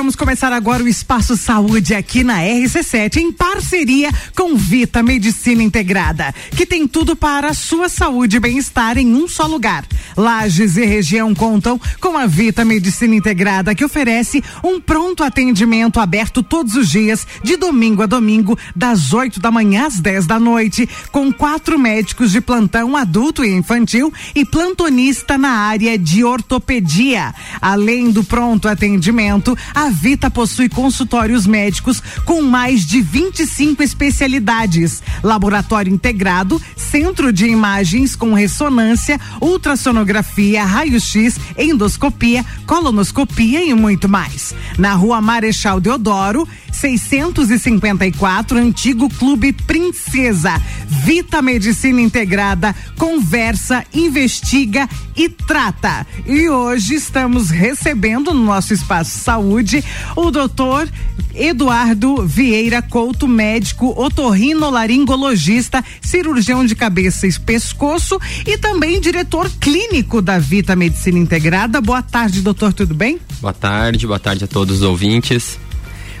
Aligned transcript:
vamos 0.00 0.16
começar 0.16 0.50
agora 0.50 0.82
o 0.82 0.88
Espaço 0.88 1.36
Saúde 1.36 1.94
aqui 1.94 2.24
na 2.24 2.38
RC7 2.38 3.18
em 3.18 3.30
parceria 3.30 4.10
com 4.34 4.56
Vita 4.56 5.02
Medicina 5.02 5.62
Integrada, 5.62 6.34
que 6.56 6.64
tem 6.64 6.88
tudo 6.88 7.14
para 7.14 7.48
a 7.48 7.54
sua 7.54 7.86
saúde 7.90 8.38
e 8.38 8.40
bem-estar 8.40 8.96
em 8.96 9.14
um 9.14 9.28
só 9.28 9.46
lugar. 9.46 9.84
Lages 10.16 10.78
e 10.78 10.86
região 10.86 11.34
contam 11.34 11.78
com 12.00 12.16
a 12.16 12.24
Vita 12.24 12.64
Medicina 12.64 13.14
Integrada, 13.14 13.74
que 13.74 13.84
oferece 13.84 14.42
um 14.64 14.80
pronto 14.80 15.22
atendimento 15.22 16.00
aberto 16.00 16.42
todos 16.42 16.76
os 16.76 16.88
dias, 16.88 17.26
de 17.44 17.58
domingo 17.58 18.02
a 18.02 18.06
domingo, 18.06 18.58
das 18.74 19.12
8 19.12 19.38
da 19.38 19.50
manhã 19.50 19.86
às 19.86 20.00
10 20.00 20.26
da 20.26 20.40
noite, 20.40 20.88
com 21.12 21.30
quatro 21.30 21.78
médicos 21.78 22.32
de 22.32 22.40
plantão 22.40 22.96
adulto 22.96 23.44
e 23.44 23.54
infantil 23.54 24.10
e 24.34 24.46
plantonista 24.46 25.36
na 25.36 25.50
área 25.50 25.98
de 25.98 26.24
ortopedia. 26.24 27.34
Além 27.60 28.10
do 28.10 28.24
pronto 28.24 28.66
atendimento, 28.66 29.54
a 29.74 29.89
Vita 29.90 30.30
possui 30.30 30.68
consultórios 30.68 31.46
médicos 31.46 32.02
com 32.24 32.42
mais 32.42 32.86
de 32.86 33.00
25 33.00 33.82
especialidades, 33.82 35.02
laboratório 35.22 35.92
integrado, 35.92 36.60
centro 36.76 37.32
de 37.32 37.46
imagens 37.46 38.16
com 38.16 38.32
ressonância, 38.32 39.20
ultrassonografia, 39.40 40.64
raio-x, 40.64 41.38
endoscopia, 41.58 42.44
colonoscopia 42.66 43.64
e 43.64 43.74
muito 43.74 44.08
mais. 44.08 44.54
Na 44.78 44.94
rua 44.94 45.20
Marechal 45.20 45.80
Deodoro, 45.80 46.48
654, 46.72 48.58
antigo 48.58 49.08
Clube 49.08 49.52
Princesa. 49.52 50.60
Vita 51.04 51.40
Medicina 51.40 52.00
Integrada, 52.00 52.74
conversa, 52.96 53.84
investiga 53.92 54.88
e 55.16 55.28
trata. 55.28 56.06
E 56.26 56.48
hoje 56.48 56.94
estamos 56.94 57.50
recebendo 57.50 58.34
no 58.34 58.44
nosso 58.44 58.74
espaço 58.74 59.18
saúde 59.18 59.84
o 60.16 60.30
doutor 60.30 60.88
Eduardo 61.34 62.26
Vieira 62.26 62.82
Couto, 62.82 63.28
médico 63.28 63.94
otorrinolaringologista, 63.96 65.84
cirurgião 66.00 66.64
de 66.64 66.74
cabeça 66.74 67.26
e 67.26 67.38
pescoço 67.38 68.18
e 68.46 68.58
também 68.58 69.00
diretor 69.00 69.50
clínico 69.60 70.20
da 70.20 70.38
Vita 70.38 70.74
Medicina 70.74 71.18
Integrada. 71.18 71.80
Boa 71.80 72.02
tarde, 72.02 72.40
doutor, 72.42 72.72
tudo 72.72 72.94
bem? 72.94 73.18
Boa 73.40 73.52
tarde, 73.52 74.06
boa 74.06 74.18
tarde 74.18 74.44
a 74.44 74.48
todos 74.48 74.76
os 74.76 74.82
ouvintes. 74.82 75.58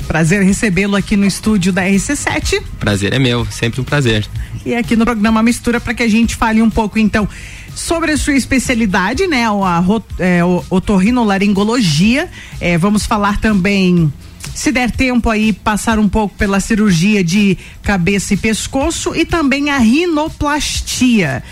Prazer 0.06 0.42
recebê-lo 0.42 0.96
aqui 0.96 1.16
no 1.16 1.24
estúdio 1.24 1.72
da 1.72 1.82
RC7. 1.82 2.62
Prazer 2.78 3.12
é 3.12 3.18
meu, 3.18 3.46
sempre 3.46 3.80
um 3.80 3.84
prazer. 3.84 4.26
E 4.64 4.74
aqui 4.74 4.96
no 4.96 5.04
programa 5.04 5.42
Mistura 5.42 5.80
para 5.80 5.94
que 5.94 6.02
a 6.02 6.08
gente 6.08 6.36
fale 6.36 6.60
um 6.60 6.70
pouco 6.70 6.98
então 6.98 7.28
sobre 7.74 8.12
a 8.12 8.16
sua 8.16 8.34
especialidade, 8.34 9.26
né, 9.26 9.46
a, 9.46 9.84
é, 10.18 10.40
otorrinolaringologia. 10.68 12.28
É, 12.60 12.76
vamos 12.76 13.06
falar 13.06 13.40
também 13.40 14.12
se 14.54 14.72
der 14.72 14.90
tempo 14.90 15.30
aí, 15.30 15.52
passar 15.52 15.98
um 15.98 16.08
pouco 16.08 16.34
pela 16.36 16.60
cirurgia 16.60 17.22
de 17.22 17.56
cabeça 17.82 18.34
e 18.34 18.36
pescoço 18.36 19.14
e 19.14 19.24
também 19.24 19.70
a 19.70 19.78
rinoplastia. 19.78 21.42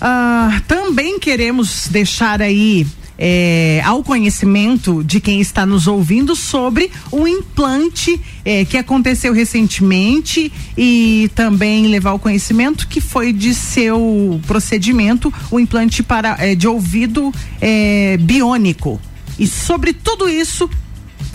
Ah, 0.00 0.60
também 0.66 1.18
queremos 1.18 1.88
deixar 1.90 2.40
aí 2.40 2.86
é, 3.24 3.80
ao 3.84 4.02
conhecimento 4.02 5.04
de 5.04 5.20
quem 5.20 5.40
está 5.40 5.64
nos 5.64 5.86
ouvindo 5.86 6.34
sobre 6.34 6.90
o 7.12 7.28
implante 7.28 8.20
é, 8.44 8.64
que 8.64 8.76
aconteceu 8.76 9.32
recentemente 9.32 10.52
e 10.76 11.30
também 11.32 11.86
levar 11.86 12.10
ao 12.10 12.18
conhecimento 12.18 12.88
que 12.88 13.00
foi 13.00 13.32
de 13.32 13.54
seu 13.54 14.40
procedimento 14.44 15.32
o 15.52 15.60
implante 15.60 16.02
para 16.02 16.36
é, 16.40 16.56
de 16.56 16.66
ouvido 16.66 17.32
biônico. 18.22 19.00
E 19.38 19.46
sobre 19.46 19.92
tudo 19.92 20.28
isso 20.28 20.68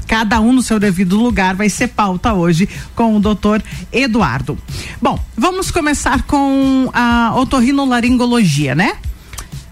cada 0.06 0.42
um 0.42 0.52
no 0.52 0.62
seu 0.62 0.80
devido 0.80 1.18
lugar 1.18 1.56
vai 1.56 1.70
ser 1.70 1.88
pauta 1.88 2.34
hoje 2.34 2.68
com 2.96 3.16
o 3.16 3.20
doutor 3.20 3.64
Eduardo. 3.94 4.58
Bom, 5.02 5.18
vamos 5.38 5.72
começar 5.72 6.24
com 6.24 6.90
a 6.94 7.34
otorrinolaringologia, 7.36 8.76
né? 8.76 8.98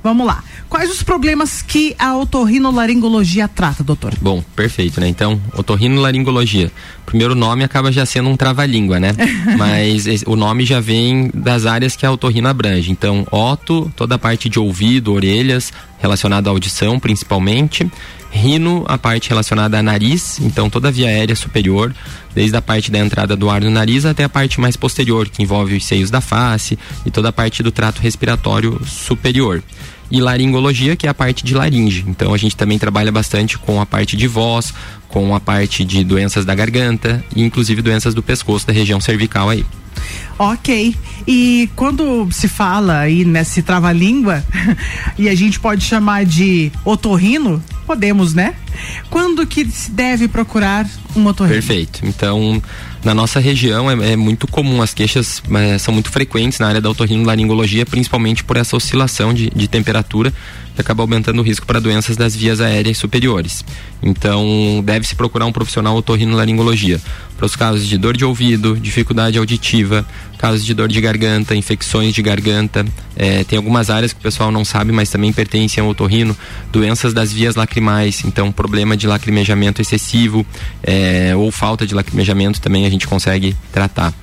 Vamos 0.05 0.27
lá. 0.27 0.43
Quais 0.69 0.89
os 0.89 1.03
problemas 1.03 1.61
que 1.61 1.95
a 1.97 2.17
otorrinolaringologia 2.17 3.47
trata, 3.47 3.83
doutor? 3.83 4.13
Bom, 4.19 4.43
perfeito, 4.55 4.99
né? 4.99 5.07
Então, 5.07 5.39
otorrinolaringologia. 5.55 6.71
Primeiro 7.05 7.35
nome 7.35 7.63
acaba 7.63 7.91
já 7.91 8.05
sendo 8.05 8.29
um 8.29 8.35
trava-língua, 8.35 8.99
né? 8.99 9.13
Mas 9.57 10.05
o 10.25 10.35
nome 10.35 10.65
já 10.65 10.79
vem 10.79 11.29
das 11.33 11.65
áreas 11.65 11.95
que 11.95 12.05
a 12.05 12.11
otorrino 12.11 12.47
abrange. 12.47 12.91
Então, 12.91 13.25
oto, 13.31 13.91
toda 13.95 14.15
a 14.15 14.19
parte 14.19 14.49
de 14.49 14.59
ouvido, 14.59 15.13
orelhas, 15.13 15.71
relacionada 15.99 16.49
à 16.49 16.51
audição 16.51 16.99
principalmente. 16.99 17.89
Rino, 18.31 18.83
a 18.87 18.97
parte 18.97 19.29
relacionada 19.29 19.79
a 19.79 19.83
nariz, 19.83 20.39
então 20.41 20.69
toda 20.69 20.89
a 20.89 20.91
via 20.91 21.07
aérea 21.07 21.35
superior, 21.37 21.95
desde 22.33 22.57
a 22.57 22.61
parte 22.61 22.91
da 22.91 22.99
entrada 22.99 23.33
do 23.33 23.49
ar 23.49 23.61
no 23.61 23.69
nariz 23.69 24.05
até 24.05 24.25
a 24.25 24.29
parte 24.29 24.59
mais 24.59 24.75
posterior, 24.75 25.29
que 25.29 25.41
envolve 25.41 25.77
os 25.77 25.85
seios 25.85 26.11
da 26.11 26.19
face 26.19 26.77
e 27.05 27.11
toda 27.11 27.29
a 27.29 27.31
parte 27.31 27.63
do 27.63 27.71
trato 27.71 28.01
respiratório 28.01 28.81
superior 28.85 29.63
e 30.09 30.21
laringologia, 30.21 30.95
que 30.95 31.07
é 31.07 31.09
a 31.09 31.13
parte 31.13 31.43
de 31.43 31.53
laringe. 31.53 32.05
Então 32.07 32.33
a 32.33 32.37
gente 32.37 32.55
também 32.55 32.77
trabalha 32.77 33.11
bastante 33.11 33.57
com 33.57 33.81
a 33.81 33.85
parte 33.85 34.15
de 34.15 34.27
voz, 34.27 34.73
com 35.07 35.35
a 35.35 35.39
parte 35.39 35.83
de 35.83 36.03
doenças 36.03 36.45
da 36.45 36.53
garganta 36.53 37.23
e 37.35 37.43
inclusive 37.43 37.81
doenças 37.81 38.13
do 38.13 38.23
pescoço, 38.23 38.67
da 38.67 38.73
região 38.73 38.99
cervical 38.99 39.49
aí. 39.49 39.65
Ok. 40.37 40.95
E 41.27 41.69
quando 41.75 42.27
se 42.31 42.47
fala 42.47 42.99
aí 42.99 43.25
nesse 43.25 43.61
trava-língua, 43.61 44.43
e 45.17 45.29
a 45.29 45.35
gente 45.35 45.59
pode 45.59 45.83
chamar 45.83 46.25
de 46.25 46.71
otorrino, 46.83 47.63
podemos, 47.85 48.33
né? 48.33 48.55
Quando 49.09 49.45
que 49.47 49.65
se 49.69 49.91
deve 49.91 50.27
procurar 50.27 50.87
um 51.15 51.25
otorrino? 51.25 51.55
Perfeito. 51.55 52.01
Então, 52.03 52.61
na 53.03 53.13
nossa 53.13 53.39
região 53.39 53.89
é, 53.89 54.13
é 54.13 54.15
muito 54.15 54.47
comum, 54.47 54.81
as 54.81 54.93
queixas 54.93 55.41
é, 55.51 55.77
são 55.77 55.93
muito 55.93 56.09
frequentes 56.09 56.59
na 56.59 56.67
área 56.67 56.81
da 56.81 56.89
otorrinolaringologia, 56.89 57.85
principalmente 57.85 58.43
por 58.43 58.57
essa 58.57 58.75
oscilação 58.75 59.33
de, 59.33 59.49
de 59.49 59.67
temperatura 59.67 60.33
acaba 60.81 61.03
aumentando 61.03 61.39
o 61.39 61.43
risco 61.43 61.65
para 61.65 61.79
doenças 61.79 62.17
das 62.17 62.35
vias 62.35 62.61
aéreas 62.61 62.97
superiores. 62.97 63.63
Então, 64.01 64.81
deve-se 64.83 65.15
procurar 65.15 65.45
um 65.45 65.51
profissional 65.51 65.95
otorrinolaringologia 65.95 66.99
para 67.37 67.45
os 67.45 67.55
casos 67.55 67.87
de 67.87 67.97
dor 67.97 68.15
de 68.15 68.23
ouvido, 68.23 68.77
dificuldade 68.77 69.37
auditiva, 69.37 70.05
casos 70.37 70.65
de 70.65 70.73
dor 70.73 70.87
de 70.87 71.01
garganta, 71.01 71.55
infecções 71.55 72.13
de 72.13 72.21
garganta. 72.21 72.85
É, 73.15 73.43
tem 73.43 73.57
algumas 73.57 73.89
áreas 73.89 74.13
que 74.13 74.19
o 74.19 74.21
pessoal 74.21 74.51
não 74.51 74.63
sabe, 74.63 74.91
mas 74.91 75.09
também 75.09 75.33
pertencem 75.33 75.81
ao 75.83 75.89
otorrino, 75.89 76.35
doenças 76.71 77.13
das 77.13 77.33
vias 77.33 77.55
lacrimais, 77.55 78.23
então 78.25 78.51
problema 78.51 78.95
de 78.95 79.07
lacrimejamento 79.07 79.81
excessivo 79.81 80.45
é, 80.83 81.35
ou 81.35 81.51
falta 81.51 81.85
de 81.85 81.93
lacrimejamento 81.93 82.61
também 82.61 82.85
a 82.85 82.89
gente 82.89 83.07
consegue 83.07 83.55
tratar. 83.71 84.13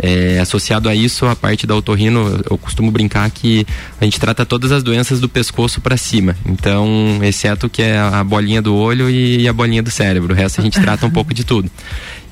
É, 0.00 0.38
associado 0.38 0.88
a 0.88 0.94
isso, 0.94 1.26
a 1.26 1.34
parte 1.34 1.66
da 1.66 1.74
otorrino, 1.74 2.40
eu 2.48 2.56
costumo 2.56 2.90
brincar 2.90 3.28
que 3.30 3.66
a 4.00 4.04
gente 4.04 4.20
trata 4.20 4.46
todas 4.46 4.70
as 4.70 4.82
doenças 4.82 5.20
do 5.20 5.28
pescoço 5.28 5.80
para 5.80 5.96
cima. 5.96 6.36
Então, 6.46 7.18
exceto 7.22 7.68
que 7.68 7.82
é 7.82 7.98
a 7.98 8.22
bolinha 8.22 8.62
do 8.62 8.74
olho 8.74 9.10
e 9.10 9.48
a 9.48 9.52
bolinha 9.52 9.82
do 9.82 9.90
cérebro. 9.90 10.32
O 10.32 10.36
resto 10.36 10.60
a 10.60 10.64
gente 10.64 10.80
trata 10.80 11.04
um 11.04 11.10
pouco 11.10 11.34
de 11.34 11.44
tudo. 11.44 11.70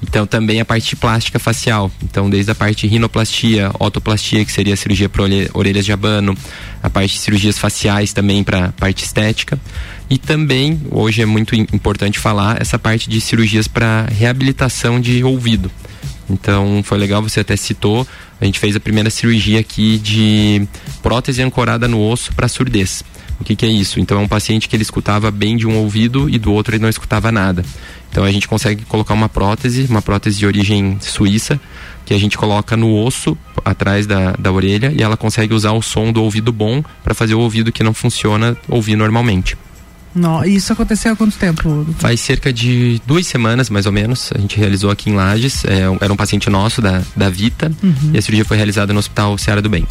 Então, 0.02 0.26
também 0.26 0.60
a 0.60 0.64
parte 0.64 0.94
plástica 0.94 1.38
facial. 1.38 1.90
Então, 2.02 2.28
desde 2.28 2.50
a 2.50 2.54
parte 2.54 2.86
de 2.86 2.92
rinoplastia, 2.92 3.70
otoplastia, 3.80 4.44
que 4.44 4.52
seria 4.52 4.74
a 4.74 4.76
cirurgia 4.76 5.08
para 5.08 5.24
orelhas 5.54 5.84
de 5.84 5.92
abano, 5.92 6.36
a 6.82 6.90
parte 6.90 7.14
de 7.14 7.18
cirurgias 7.18 7.58
faciais 7.58 8.12
também 8.12 8.44
para 8.44 8.72
parte 8.72 9.04
estética. 9.04 9.58
E 10.08 10.18
também, 10.18 10.80
hoje 10.90 11.22
é 11.22 11.26
muito 11.26 11.54
importante 11.56 12.18
falar, 12.18 12.60
essa 12.60 12.78
parte 12.78 13.10
de 13.10 13.20
cirurgias 13.20 13.66
para 13.66 14.06
reabilitação 14.10 15.00
de 15.00 15.24
ouvido. 15.24 15.70
Então 16.28 16.82
foi 16.84 16.98
legal, 16.98 17.22
você 17.22 17.40
até 17.40 17.56
citou. 17.56 18.06
A 18.40 18.44
gente 18.44 18.58
fez 18.58 18.76
a 18.76 18.80
primeira 18.80 19.10
cirurgia 19.10 19.60
aqui 19.60 19.98
de 19.98 20.66
prótese 21.02 21.42
ancorada 21.42 21.86
no 21.86 22.00
osso 22.00 22.32
para 22.34 22.48
surdez. 22.48 23.04
O 23.40 23.44
que, 23.44 23.54
que, 23.54 23.66
é 23.66 23.68
isso? 23.68 24.00
Então 24.00 24.18
é 24.18 24.20
um 24.20 24.28
paciente 24.28 24.68
que 24.68 24.74
ele 24.74 24.82
escutava 24.82 25.30
bem 25.30 25.56
de 25.56 25.66
um 25.66 25.76
ouvido 25.76 26.28
e 26.28 26.38
do 26.38 26.52
outro 26.52 26.74
ele 26.74 26.82
não 26.82 26.88
escutava 26.88 27.30
nada. 27.30 27.64
Então 28.10 28.24
a 28.24 28.32
gente 28.32 28.48
consegue 28.48 28.84
colocar 28.84 29.14
uma 29.14 29.28
prótese, 29.28 29.86
uma 29.90 30.00
prótese 30.00 30.38
de 30.38 30.46
origem 30.46 30.96
suíça, 31.00 31.60
que 32.04 32.14
a 32.14 32.18
gente 32.18 32.38
coloca 32.38 32.76
no 32.76 32.94
osso 33.04 33.36
atrás 33.64 34.06
da, 34.06 34.32
da 34.32 34.50
orelha 34.50 34.92
e 34.96 35.02
ela 35.02 35.16
consegue 35.16 35.52
usar 35.52 35.72
o 35.72 35.82
som 35.82 36.12
do 36.12 36.22
ouvido 36.22 36.52
bom 36.52 36.82
para 37.04 37.14
fazer 37.14 37.34
o 37.34 37.40
ouvido 37.40 37.72
que 37.72 37.82
não 37.82 37.92
funciona 37.92 38.56
ouvir 38.68 38.96
normalmente. 38.96 39.56
Não, 40.16 40.42
isso 40.44 40.72
aconteceu 40.72 41.12
há 41.12 41.16
quanto 41.16 41.36
tempo? 41.36 41.86
Faz 41.98 42.20
cerca 42.20 42.52
de 42.52 43.00
duas 43.06 43.26
semanas, 43.26 43.68
mais 43.68 43.84
ou 43.84 43.92
menos. 43.92 44.30
A 44.34 44.38
gente 44.38 44.56
realizou 44.56 44.90
aqui 44.90 45.10
em 45.10 45.14
Lages. 45.14 45.64
É, 45.64 45.82
era 46.00 46.12
um 46.12 46.16
paciente 46.16 46.48
nosso 46.48 46.80
da, 46.80 47.02
da 47.14 47.28
Vita. 47.28 47.70
Uhum. 47.82 48.12
E 48.14 48.18
a 48.18 48.22
cirurgia 48.22 48.44
foi 48.44 48.56
realizada 48.56 48.92
no 48.92 48.98
Hospital 48.98 49.36
Ceará 49.36 49.60
do 49.60 49.68
Bem. 49.68 49.86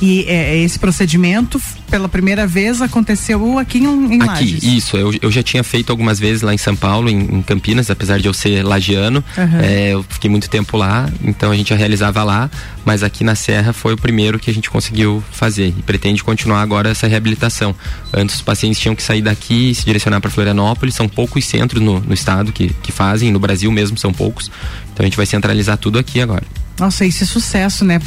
E 0.00 0.24
é, 0.28 0.56
esse 0.58 0.78
procedimento, 0.78 1.60
pela 1.90 2.08
primeira 2.08 2.46
vez, 2.46 2.82
aconteceu 2.82 3.58
aqui 3.58 3.78
em, 3.78 4.14
em 4.14 4.16
aqui, 4.16 4.26
Lages. 4.26 4.62
Isso, 4.62 4.96
eu, 4.96 5.12
eu 5.20 5.30
já 5.30 5.42
tinha 5.42 5.62
feito 5.62 5.90
algumas 5.90 6.18
vezes 6.18 6.42
lá 6.42 6.52
em 6.52 6.58
São 6.58 6.74
Paulo, 6.74 7.08
em, 7.08 7.18
em 7.18 7.42
Campinas, 7.42 7.90
apesar 7.90 8.18
de 8.18 8.26
eu 8.26 8.34
ser 8.34 8.64
lagiano. 8.64 9.22
Uhum. 9.36 9.60
É, 9.60 9.90
eu 9.90 10.02
fiquei 10.08 10.30
muito 10.30 10.48
tempo 10.48 10.76
lá, 10.76 11.08
então 11.22 11.50
a 11.50 11.56
gente 11.56 11.70
já 11.70 11.76
realizava 11.76 12.22
lá, 12.22 12.50
mas 12.84 13.02
aqui 13.02 13.24
na 13.24 13.34
Serra 13.34 13.72
foi 13.72 13.94
o 13.94 13.96
primeiro 13.96 14.38
que 14.38 14.50
a 14.50 14.54
gente 14.54 14.70
conseguiu 14.70 15.22
fazer 15.30 15.68
e 15.68 15.82
pretende 15.82 16.22
continuar 16.22 16.60
agora 16.62 16.90
essa 16.90 17.06
reabilitação. 17.06 17.74
Antes 18.12 18.36
os 18.36 18.42
pacientes 18.42 18.80
tinham 18.80 18.94
que 18.94 19.02
sair 19.02 19.22
daqui 19.22 19.70
e 19.70 19.74
se 19.74 19.84
direcionar 19.84 20.20
para 20.20 20.30
Florianópolis, 20.30 20.94
são 20.94 21.08
poucos 21.08 21.44
centros 21.44 21.82
no, 21.82 22.00
no 22.00 22.14
estado 22.14 22.52
que, 22.52 22.68
que 22.82 22.92
fazem, 22.92 23.30
no 23.30 23.38
Brasil 23.38 23.70
mesmo 23.70 23.96
são 23.98 24.12
poucos. 24.12 24.50
Então 24.92 25.04
a 25.04 25.06
gente 25.06 25.16
vai 25.16 25.26
centralizar 25.26 25.76
tudo 25.76 25.98
aqui 25.98 26.20
agora. 26.20 26.44
Nossa, 26.78 27.04
isso 27.04 27.24
é 27.24 27.26
sucesso, 27.26 27.84
né? 27.84 27.98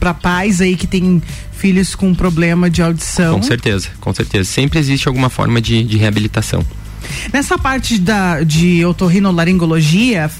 Para 0.00 0.14
pais 0.14 0.60
aí 0.60 0.76
que 0.76 0.86
tem 0.86 1.22
filhos 1.52 1.94
com 1.94 2.14
problema 2.14 2.70
de 2.70 2.80
audição. 2.80 3.34
Com 3.34 3.42
certeza, 3.42 3.88
com 4.00 4.14
certeza. 4.14 4.48
Sempre 4.48 4.78
existe 4.78 5.08
alguma 5.08 5.28
forma 5.28 5.60
de, 5.60 5.82
de 5.82 5.96
reabilitação. 5.96 6.64
Nessa 7.32 7.56
parte 7.56 7.98
da, 7.98 8.42
de 8.42 8.84
otorrinolaringologia, 8.84 10.30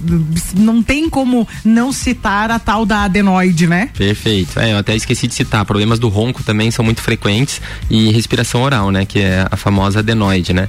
não 0.56 0.82
tem 0.82 1.08
como 1.08 1.46
não 1.64 1.92
citar 1.92 2.50
a 2.50 2.58
tal 2.58 2.84
da 2.84 3.04
adenoide, 3.04 3.66
né? 3.66 3.90
Perfeito. 3.96 4.58
É, 4.58 4.72
eu 4.72 4.78
até 4.78 4.94
esqueci 4.94 5.26
de 5.26 5.34
citar. 5.34 5.64
Problemas 5.64 5.98
do 5.98 6.08
ronco 6.08 6.42
também 6.42 6.70
são 6.70 6.84
muito 6.84 7.00
frequentes 7.00 7.60
e 7.90 8.10
respiração 8.10 8.62
oral, 8.62 8.90
né? 8.90 9.04
Que 9.04 9.20
é 9.20 9.46
a 9.50 9.56
famosa 9.56 10.00
adenoide, 10.00 10.52
né? 10.52 10.68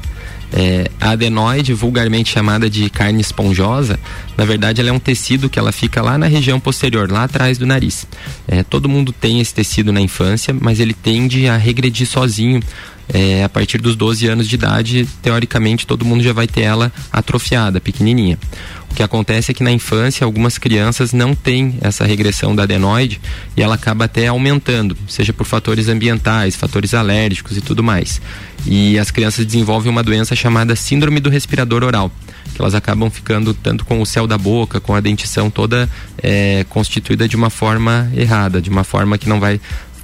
É, 0.51 0.89
a 0.99 1.11
adenoide, 1.11 1.73
vulgarmente 1.73 2.31
chamada 2.31 2.69
de 2.69 2.89
carne 2.89 3.21
esponjosa, 3.21 3.99
na 4.35 4.45
verdade 4.45 4.81
ela 4.81 4.89
é 4.89 4.93
um 4.93 4.99
tecido 4.99 5.49
que 5.49 5.59
ela 5.59 5.71
fica 5.71 6.01
lá 6.01 6.17
na 6.17 6.25
região 6.25 6.59
posterior, 6.59 7.11
lá 7.11 7.23
atrás 7.25 7.57
do 7.57 7.65
nariz. 7.65 8.07
É, 8.47 8.63
todo 8.63 8.89
mundo 8.89 9.11
tem 9.11 9.39
esse 9.39 9.53
tecido 9.53 9.93
na 9.93 10.01
infância, 10.01 10.55
mas 10.59 10.79
ele 10.79 10.93
tende 10.93 11.47
a 11.47 11.57
regredir 11.57 12.07
sozinho. 12.07 12.61
É, 13.11 13.43
a 13.43 13.49
partir 13.49 13.79
dos 13.79 13.95
12 13.95 14.27
anos 14.27 14.47
de 14.47 14.53
idade, 14.53 15.07
teoricamente 15.23 15.87
todo 15.87 16.05
mundo 16.05 16.21
já 16.21 16.31
vai 16.31 16.45
ter 16.45 16.61
ela 16.61 16.93
atrofiada, 17.11 17.81
pequenininha. 17.81 18.37
O 18.91 18.93
que 18.93 19.01
acontece 19.01 19.49
é 19.49 19.53
que 19.53 19.63
na 19.63 19.71
infância 19.71 20.25
algumas 20.25 20.59
crianças 20.59 21.11
não 21.11 21.33
têm 21.33 21.79
essa 21.81 22.05
regressão 22.05 22.55
da 22.55 22.63
adenoide 22.63 23.19
e 23.57 23.63
ela 23.63 23.75
acaba 23.75 24.05
até 24.05 24.27
aumentando, 24.27 24.95
seja 25.07 25.33
por 25.33 25.45
fatores 25.45 25.87
ambientais, 25.87 26.55
fatores 26.55 26.93
alérgicos 26.93 27.57
e 27.57 27.61
tudo 27.61 27.83
mais. 27.83 28.21
E 28.65 28.99
as 28.99 29.11
crianças 29.11 29.45
desenvolvem 29.45 29.91
uma 29.91 30.03
doença 30.03 30.35
chamada 30.35 30.75
síndrome 30.75 31.19
do 31.19 31.29
respirador 31.29 31.83
oral, 31.83 32.11
que 32.53 32.61
elas 32.61 32.75
acabam 32.75 33.09
ficando 33.09 33.53
tanto 33.53 33.85
com 33.85 34.01
o 34.01 34.05
céu 34.05 34.27
da 34.27 34.37
boca, 34.37 34.79
com 34.79 34.93
a 34.93 34.99
dentição 34.99 35.49
toda 35.49 35.89
é, 36.21 36.65
constituída 36.69 37.27
de 37.27 37.35
uma 37.35 37.49
forma 37.49 38.11
errada, 38.15 38.61
de 38.61 38.69
uma 38.69 38.83
forma 38.83 39.17
que 39.17 39.29
não 39.29 39.39
vai 39.39 39.59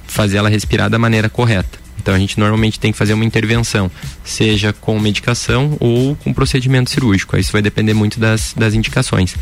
fazer 0.06 0.38
ela 0.38 0.48
respirar 0.48 0.88
da 0.88 0.98
maneira 0.98 1.28
correta. 1.28 1.86
Então 1.98 2.14
a 2.14 2.18
gente 2.18 2.38
normalmente 2.38 2.78
tem 2.78 2.92
que 2.92 2.98
fazer 2.98 3.14
uma 3.14 3.24
intervenção, 3.24 3.90
seja 4.24 4.72
com 4.72 4.98
medicação 5.00 5.76
ou 5.80 6.14
com 6.16 6.32
procedimento 6.32 6.90
cirúrgico. 6.90 7.36
Isso 7.36 7.50
vai 7.50 7.60
depender 7.60 7.94
muito 7.94 8.20
das, 8.20 8.54
das 8.56 8.74
indicações. 8.74 9.34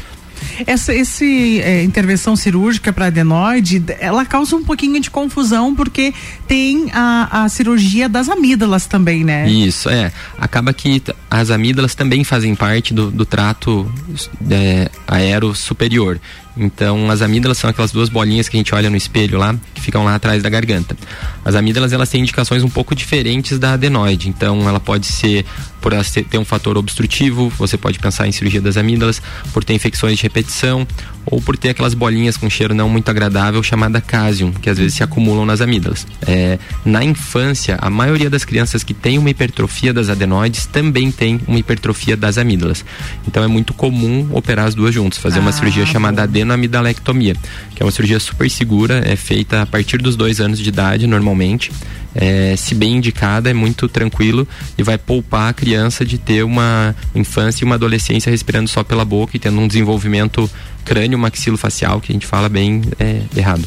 Essa 0.66 0.94
esse, 0.94 1.60
é, 1.60 1.82
intervenção 1.82 2.36
cirúrgica 2.36 2.92
para 2.92 3.06
adenoide, 3.06 3.82
ela 3.98 4.24
causa 4.24 4.56
um 4.56 4.64
pouquinho 4.64 5.00
de 5.00 5.10
confusão 5.10 5.74
porque 5.74 6.12
tem 6.46 6.90
a, 6.92 7.44
a 7.44 7.48
cirurgia 7.48 8.08
das 8.08 8.28
amígdalas 8.28 8.86
também, 8.86 9.24
né? 9.24 9.48
Isso, 9.48 9.88
é. 9.88 10.12
Acaba 10.38 10.72
que 10.72 11.02
as 11.30 11.50
amígdalas 11.50 11.94
também 11.94 12.24
fazem 12.24 12.54
parte 12.54 12.94
do, 12.94 13.10
do 13.10 13.24
trato 13.24 13.90
é, 14.50 14.90
aero 15.06 15.54
superior. 15.54 16.20
Então, 16.56 17.10
as 17.10 17.20
amígdalas 17.20 17.58
são 17.58 17.68
aquelas 17.68 17.90
duas 17.90 18.08
bolinhas 18.08 18.48
que 18.48 18.56
a 18.56 18.58
gente 18.58 18.74
olha 18.74 18.88
no 18.88 18.96
espelho 18.96 19.38
lá, 19.38 19.56
que 19.74 19.80
ficam 19.80 20.04
lá 20.04 20.14
atrás 20.14 20.42
da 20.42 20.48
garganta. 20.48 20.96
As 21.44 21.54
amígdalas, 21.54 21.92
elas 21.92 22.08
têm 22.08 22.20
indicações 22.20 22.62
um 22.62 22.70
pouco 22.70 22.94
diferentes 22.94 23.58
da 23.58 23.72
adenoide. 23.72 24.28
Então, 24.28 24.68
ela 24.68 24.78
pode 24.78 25.06
ser 25.06 25.44
por 25.80 25.92
ter 26.30 26.38
um 26.38 26.44
fator 26.44 26.78
obstrutivo, 26.78 27.50
você 27.50 27.76
pode 27.76 27.98
pensar 27.98 28.26
em 28.26 28.32
cirurgia 28.32 28.60
das 28.60 28.76
amígdalas, 28.76 29.20
por 29.52 29.62
ter 29.62 29.74
infecções 29.74 30.16
de 30.16 30.22
repetição, 30.22 30.86
ou 31.26 31.40
por 31.40 31.56
ter 31.56 31.70
aquelas 31.70 31.94
bolinhas 31.94 32.36
com 32.36 32.48
cheiro 32.48 32.74
não 32.74 32.88
muito 32.88 33.08
agradável 33.08 33.62
chamada 33.62 34.00
cásium, 34.00 34.52
que 34.52 34.68
às 34.68 34.78
vezes 34.78 34.94
se 34.94 35.02
acumulam 35.02 35.44
nas 35.44 35.60
amígdalas. 35.60 36.06
É, 36.26 36.58
na 36.84 37.04
infância, 37.04 37.76
a 37.80 37.90
maioria 37.90 38.28
das 38.28 38.44
crianças 38.44 38.82
que 38.82 38.94
tem 38.94 39.18
uma 39.18 39.30
hipertrofia 39.30 39.92
das 39.92 40.08
adenoides 40.08 40.66
também 40.66 41.10
tem 41.10 41.40
uma 41.46 41.58
hipertrofia 41.58 42.16
das 42.16 42.38
amígdalas. 42.38 42.84
Então 43.26 43.42
é 43.42 43.46
muito 43.46 43.72
comum 43.74 44.28
operar 44.32 44.66
as 44.66 44.74
duas 44.74 44.94
juntas, 44.94 45.18
fazer 45.18 45.38
ah, 45.38 45.42
uma 45.42 45.52
cirurgia 45.52 45.86
chamada 45.86 46.22
adenoamidalectomia, 46.22 47.34
que 47.74 47.82
é 47.82 47.86
uma 47.86 47.92
cirurgia 47.92 48.20
super 48.20 48.50
segura, 48.50 49.02
é 49.04 49.16
feita 49.16 49.62
a 49.62 49.66
partir 49.66 49.98
dos 49.98 50.16
dois 50.16 50.40
anos 50.40 50.58
de 50.58 50.68
idade 50.68 51.06
normalmente 51.06 51.70
é, 52.14 52.54
se 52.56 52.74
bem 52.74 52.96
indicada, 52.96 53.50
é 53.50 53.54
muito 53.54 53.88
tranquilo 53.88 54.46
e 54.78 54.82
vai 54.82 54.96
poupar 54.96 55.50
a 55.50 55.52
criança 55.52 56.04
de 56.04 56.18
ter 56.18 56.44
uma 56.44 56.94
infância 57.14 57.64
e 57.64 57.66
uma 57.66 57.74
adolescência 57.74 58.30
respirando 58.30 58.68
só 58.68 58.84
pela 58.84 59.04
boca 59.04 59.36
e 59.36 59.40
tendo 59.40 59.60
um 59.60 59.66
desenvolvimento 59.66 60.48
crânio 60.84 61.18
maxilofacial 61.18 62.00
que 62.00 62.12
a 62.12 62.14
gente 62.14 62.26
fala 62.26 62.48
bem 62.48 62.82
é, 62.98 63.22
errado. 63.36 63.64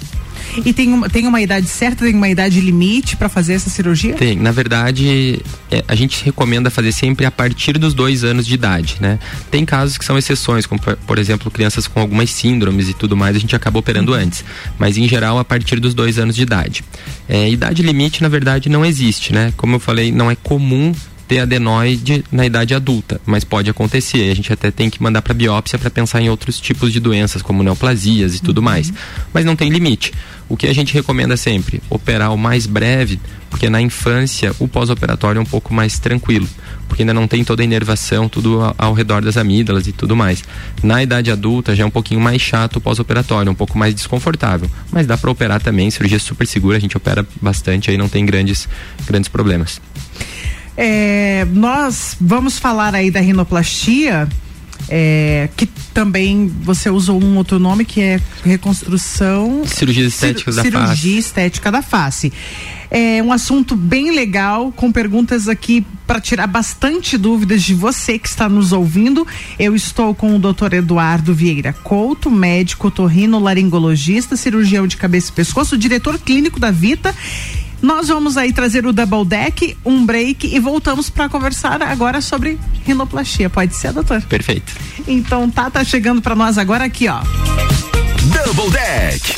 E 0.65 0.73
tem 0.73 0.93
uma, 0.93 1.09
tem 1.09 1.27
uma 1.27 1.41
idade 1.41 1.67
certa, 1.67 2.05
tem 2.05 2.13
uma 2.13 2.29
idade 2.29 2.59
limite 2.59 3.15
para 3.15 3.29
fazer 3.29 3.53
essa 3.53 3.69
cirurgia? 3.69 4.13
Tem. 4.15 4.35
Na 4.35 4.51
verdade, 4.51 5.41
é, 5.71 5.83
a 5.87 5.95
gente 5.95 6.23
recomenda 6.23 6.69
fazer 6.69 6.91
sempre 6.91 7.25
a 7.25 7.31
partir 7.31 7.77
dos 7.77 7.93
dois 7.93 8.23
anos 8.23 8.45
de 8.45 8.53
idade, 8.53 8.97
né? 8.99 9.19
Tem 9.51 9.65
casos 9.65 9.97
que 9.97 10.05
são 10.05 10.17
exceções, 10.17 10.65
como 10.65 10.79
por 10.81 11.19
exemplo 11.19 11.51
crianças 11.51 11.87
com 11.87 11.99
algumas 11.99 12.29
síndromes 12.29 12.89
e 12.89 12.93
tudo 12.93 13.15
mais, 13.15 13.35
a 13.35 13.39
gente 13.39 13.55
acaba 13.55 13.79
operando 13.79 14.13
uhum. 14.13 14.19
antes. 14.19 14.43
Mas 14.77 14.97
em 14.97 15.07
geral, 15.07 15.37
a 15.39 15.45
partir 15.45 15.79
dos 15.79 15.93
dois 15.93 16.17
anos 16.17 16.35
de 16.35 16.41
idade. 16.41 16.83
É, 17.27 17.49
idade 17.49 17.81
limite, 17.81 18.21
na 18.21 18.29
verdade, 18.29 18.69
não 18.69 18.85
existe, 18.85 19.33
né? 19.33 19.53
Como 19.57 19.75
eu 19.75 19.79
falei, 19.79 20.11
não 20.11 20.29
é 20.31 20.35
comum 20.35 20.93
ter 21.27 21.39
adenoide 21.39 22.23
na 22.31 22.45
idade 22.45 22.73
adulta, 22.73 23.19
mas 23.25 23.43
pode 23.43 23.69
acontecer. 23.69 24.31
A 24.31 24.35
gente 24.35 24.51
até 24.51 24.71
tem 24.71 24.89
que 24.89 25.03
mandar 25.03 25.21
para 25.21 25.33
biópsia 25.33 25.77
para 25.77 25.89
pensar 25.89 26.21
em 26.21 26.29
outros 26.29 26.59
tipos 26.59 26.93
de 26.93 26.99
doenças, 26.99 27.41
como 27.41 27.61
neoplasias 27.61 28.35
e 28.35 28.41
tudo 28.41 28.59
uhum. 28.59 28.63
mais. 28.63 28.93
Mas 29.33 29.43
não 29.43 29.55
tem 29.55 29.69
limite. 29.69 30.13
O 30.49 30.55
que 30.55 30.65
a 30.65 30.73
gente 30.73 30.93
recomenda 30.93 31.35
sempre? 31.35 31.81
Operar 31.89 32.33
o 32.33 32.37
mais 32.37 32.65
breve, 32.65 33.19
porque 33.49 33.69
na 33.69 33.81
infância 33.81 34.55
o 34.59 34.67
pós-operatório 34.67 35.39
é 35.39 35.41
um 35.41 35.45
pouco 35.45 35.73
mais 35.73 35.99
tranquilo, 35.99 36.47
porque 36.87 37.01
ainda 37.01 37.13
não 37.13 37.27
tem 37.27 37.43
toda 37.43 37.61
a 37.61 37.65
inervação, 37.65 38.29
tudo 38.29 38.61
ao, 38.61 38.75
ao 38.77 38.93
redor 38.93 39.21
das 39.21 39.35
amígdalas 39.35 39.87
e 39.87 39.91
tudo 39.91 40.15
mais. 40.15 40.41
Na 40.81 41.03
idade 41.03 41.29
adulta 41.29 41.75
já 41.75 41.83
é 41.83 41.85
um 41.85 41.91
pouquinho 41.91 42.21
mais 42.21 42.41
chato 42.41 42.77
o 42.77 42.81
pós-operatório, 42.81 43.51
um 43.51 43.55
pouco 43.55 43.77
mais 43.77 43.93
desconfortável, 43.93 44.69
mas 44.89 45.05
dá 45.05 45.17
para 45.17 45.29
operar 45.29 45.61
também, 45.61 45.91
cirurgia 45.91 46.19
super 46.19 46.47
segura, 46.47 46.77
a 46.77 46.81
gente 46.81 46.95
opera 46.95 47.27
bastante, 47.41 47.91
aí 47.91 47.97
não 47.97 48.07
tem 48.07 48.25
grandes, 48.25 48.69
grandes 49.05 49.27
problemas. 49.27 49.81
É, 50.77 51.45
nós 51.51 52.15
vamos 52.21 52.59
falar 52.59 52.93
aí 52.93 53.09
da 53.09 53.19
rinoplastia. 53.19 54.27
É, 54.89 55.49
que 55.57 55.65
também 55.93 56.47
você 56.61 56.89
usou 56.89 57.21
um 57.21 57.35
outro 57.35 57.59
nome 57.59 57.83
que 57.83 57.99
é 57.99 58.21
reconstrução 58.45 59.63
cirurgia 59.65 60.05
estética 60.05 60.49
cir, 60.49 60.55
da 60.55 60.61
cirurgia 60.61 60.87
face. 60.87 61.01
Cirurgia 61.01 61.19
estética 61.19 61.71
da 61.71 61.81
face. 61.81 62.31
É 62.89 63.21
um 63.21 63.33
assunto 63.33 63.75
bem 63.75 64.11
legal, 64.11 64.71
com 64.71 64.91
perguntas 64.91 65.49
aqui 65.49 65.85
para 66.05 66.21
tirar 66.21 66.47
bastante 66.47 67.17
dúvidas 67.17 67.63
de 67.63 67.73
você 67.73 68.17
que 68.17 68.29
está 68.29 68.47
nos 68.47 68.71
ouvindo. 68.71 69.27
Eu 69.59 69.75
estou 69.75 70.15
com 70.15 70.35
o 70.35 70.39
Dr. 70.39 70.75
Eduardo 70.75 71.33
Vieira 71.33 71.73
Couto, 71.73 72.31
médico 72.31 72.89
torrino 72.89 73.39
laringologista, 73.39 74.37
cirurgião 74.37 74.87
de 74.87 74.95
cabeça 74.95 75.31
e 75.31 75.33
pescoço, 75.33 75.77
diretor 75.77 76.17
clínico 76.17 76.59
da 76.59 76.71
Vita 76.71 77.13
nós 77.81 78.07
vamos 78.07 78.37
aí 78.37 78.51
trazer 78.51 78.85
o 78.85 78.93
double 78.93 79.25
deck, 79.25 79.77
um 79.85 80.05
break 80.05 80.47
e 80.47 80.59
voltamos 80.59 81.09
para 81.09 81.29
conversar 81.29 81.81
agora 81.81 82.21
sobre 82.21 82.59
rinoplastia. 82.85 83.49
Pode 83.49 83.75
ser, 83.75 83.93
doutor? 83.93 84.21
Perfeito. 84.23 84.73
Então 85.07 85.49
tá, 85.49 85.69
tá 85.69 85.83
chegando 85.83 86.21
para 86.21 86.35
nós 86.35 86.57
agora 86.57 86.85
aqui, 86.85 87.07
ó. 87.07 87.19
Double 88.45 88.71
deck. 88.71 89.35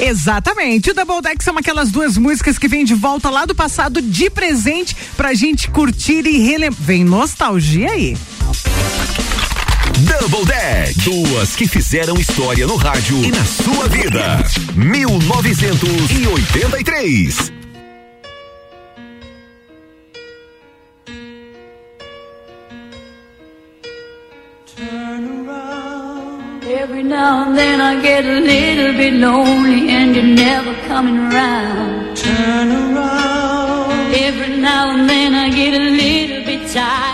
Exatamente. 0.00 0.90
O 0.90 0.94
Double 0.94 1.22
Deck 1.22 1.42
são 1.42 1.56
aquelas 1.56 1.90
duas 1.90 2.18
músicas 2.18 2.58
que 2.58 2.68
vêm 2.68 2.84
de 2.84 2.94
volta 2.94 3.30
lá 3.30 3.44
do 3.44 3.54
passado 3.54 4.02
de 4.02 4.28
presente 4.28 4.96
pra 5.16 5.34
gente 5.34 5.70
curtir 5.70 6.26
e 6.26 6.38
relembrar. 6.38 6.74
Vem 6.80 7.04
nostalgia 7.04 7.90
aí. 7.90 8.16
Double 10.00 10.44
Deck. 10.44 10.92
Duas 11.04 11.54
que 11.54 11.68
fizeram 11.68 12.16
história 12.16 12.66
no 12.66 12.74
rádio 12.76 13.24
e 13.24 13.30
na 13.30 13.44
sua 13.44 13.86
vida. 13.88 14.42
1983. 14.76 17.52
Every 26.66 27.02
now 27.02 27.44
and 27.46 27.56
then 27.56 27.80
I 27.80 28.00
get 28.02 28.24
a 28.24 28.40
little 28.40 28.92
bit 28.94 29.14
lonely 29.14 29.90
and 29.90 30.14
you're 30.14 30.24
never 30.24 30.74
coming 30.88 31.18
around. 31.18 32.16
Turn 32.16 32.72
around. 32.72 34.14
Every 34.14 34.56
now 34.56 34.90
and 34.90 35.08
then 35.08 35.34
I 35.34 35.48
get 35.50 35.74
a 35.74 35.78
little 35.78 36.44
bit 36.44 36.68
tired 36.72 37.13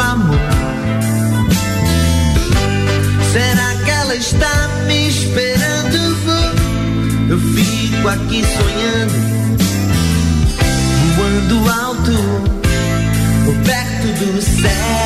amor. 0.00 0.38
Será 3.32 3.84
que 3.84 3.90
ela 3.90 4.14
está 4.14 4.68
me 4.86 5.08
esperando? 5.08 5.98
Eu 7.28 7.38
fico 7.38 8.08
aqui 8.08 8.42
sonhando, 8.42 9.12
voando 11.16 11.70
alto, 11.70 12.12
perto 13.64 14.24
do 14.24 14.40
céu. 14.40 14.97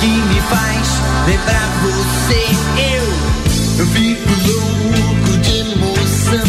Que 0.00 0.06
me 0.06 0.40
faz 0.40 1.00
lembrar 1.26 1.68
você. 1.82 2.44
Eu, 2.82 3.86
fico 3.86 4.30
louco 4.48 5.38
de 5.38 5.58
emoção 5.58 6.48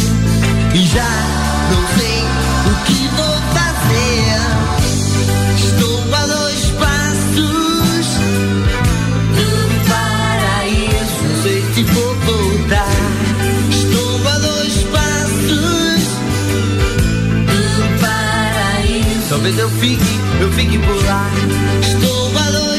e 0.73 0.85
já 0.87 1.11
não 1.69 1.81
sei 1.95 2.23
o 2.65 2.73
que 2.85 3.07
vou 3.15 3.37
fazer. 3.53 4.39
Estou 5.55 6.15
a 6.15 6.25
dois 6.25 6.63
passos 6.71 8.07
do 9.35 9.49
paraíso. 9.87 11.27
Sei 11.43 11.61
se 11.73 11.83
vou 11.83 12.15
voltar. 12.15 12.97
Estou 13.69 14.27
a 14.27 14.37
dois 14.39 14.75
passos 14.85 16.03
do 17.45 17.63
paraíso. 18.01 19.29
Talvez 19.29 19.57
eu 19.59 19.69
fique, 19.69 20.19
eu 20.41 20.51
fique 20.53 20.79
por 20.79 21.05
lá. 21.05 21.29
Estou 21.81 22.37
a 22.37 22.51
dois 22.51 22.78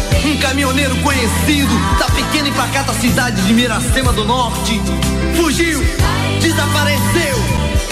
um 0.25 0.37
caminhoneiro 0.37 0.95
conhecido 0.97 1.73
da 1.99 2.05
pequena 2.05 2.49
e 2.49 2.51
pacata 2.51 2.93
cidade 2.93 3.41
de 3.41 3.53
Miracema 3.53 4.13
do 4.13 4.23
Norte, 4.23 4.79
fugiu, 5.35 5.83
desapareceu, 6.39 7.37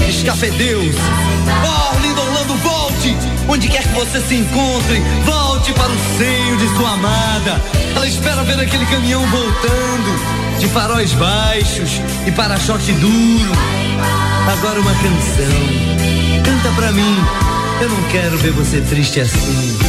escafedeu-se. 0.08 0.98
Oh, 1.66 1.96
Arlindo 1.96 2.22
Orlando, 2.22 2.56
volte! 2.56 3.16
Onde 3.48 3.68
quer 3.68 3.82
que 3.82 3.96
você 3.96 4.22
se 4.22 4.36
encontre, 4.36 5.02
volte 5.26 5.74
para 5.74 5.92
o 5.92 6.18
seio 6.18 6.58
de 6.58 6.68
sua 6.78 6.92
amada. 6.92 7.62
Ela 7.96 8.08
espera 8.08 8.44
ver 8.44 8.60
aquele 8.60 8.86
caminhão 8.86 9.26
voltando, 9.26 10.60
de 10.60 10.68
faróis 10.68 11.14
baixos 11.14 12.00
e 12.28 12.32
para-choque 12.32 12.92
duro. 12.94 13.52
Agora 14.52 14.80
uma 14.80 14.94
canção. 14.94 16.44
Canta 16.44 16.72
pra 16.76 16.92
mim, 16.92 17.18
eu 17.82 17.90
não 17.90 18.04
quero 18.10 18.38
ver 18.38 18.52
você 18.52 18.82
triste 18.82 19.20
assim. 19.20 19.89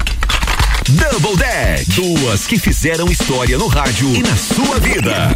Double 0.91 1.37
Deck. 1.37 1.89
Duas 1.91 2.45
que 2.45 2.59
fizeram 2.59 3.09
história 3.09 3.57
no 3.57 3.67
rádio 3.67 4.13
e 4.13 4.21
na 4.21 4.35
sua 4.35 4.79
vida. 4.79 5.33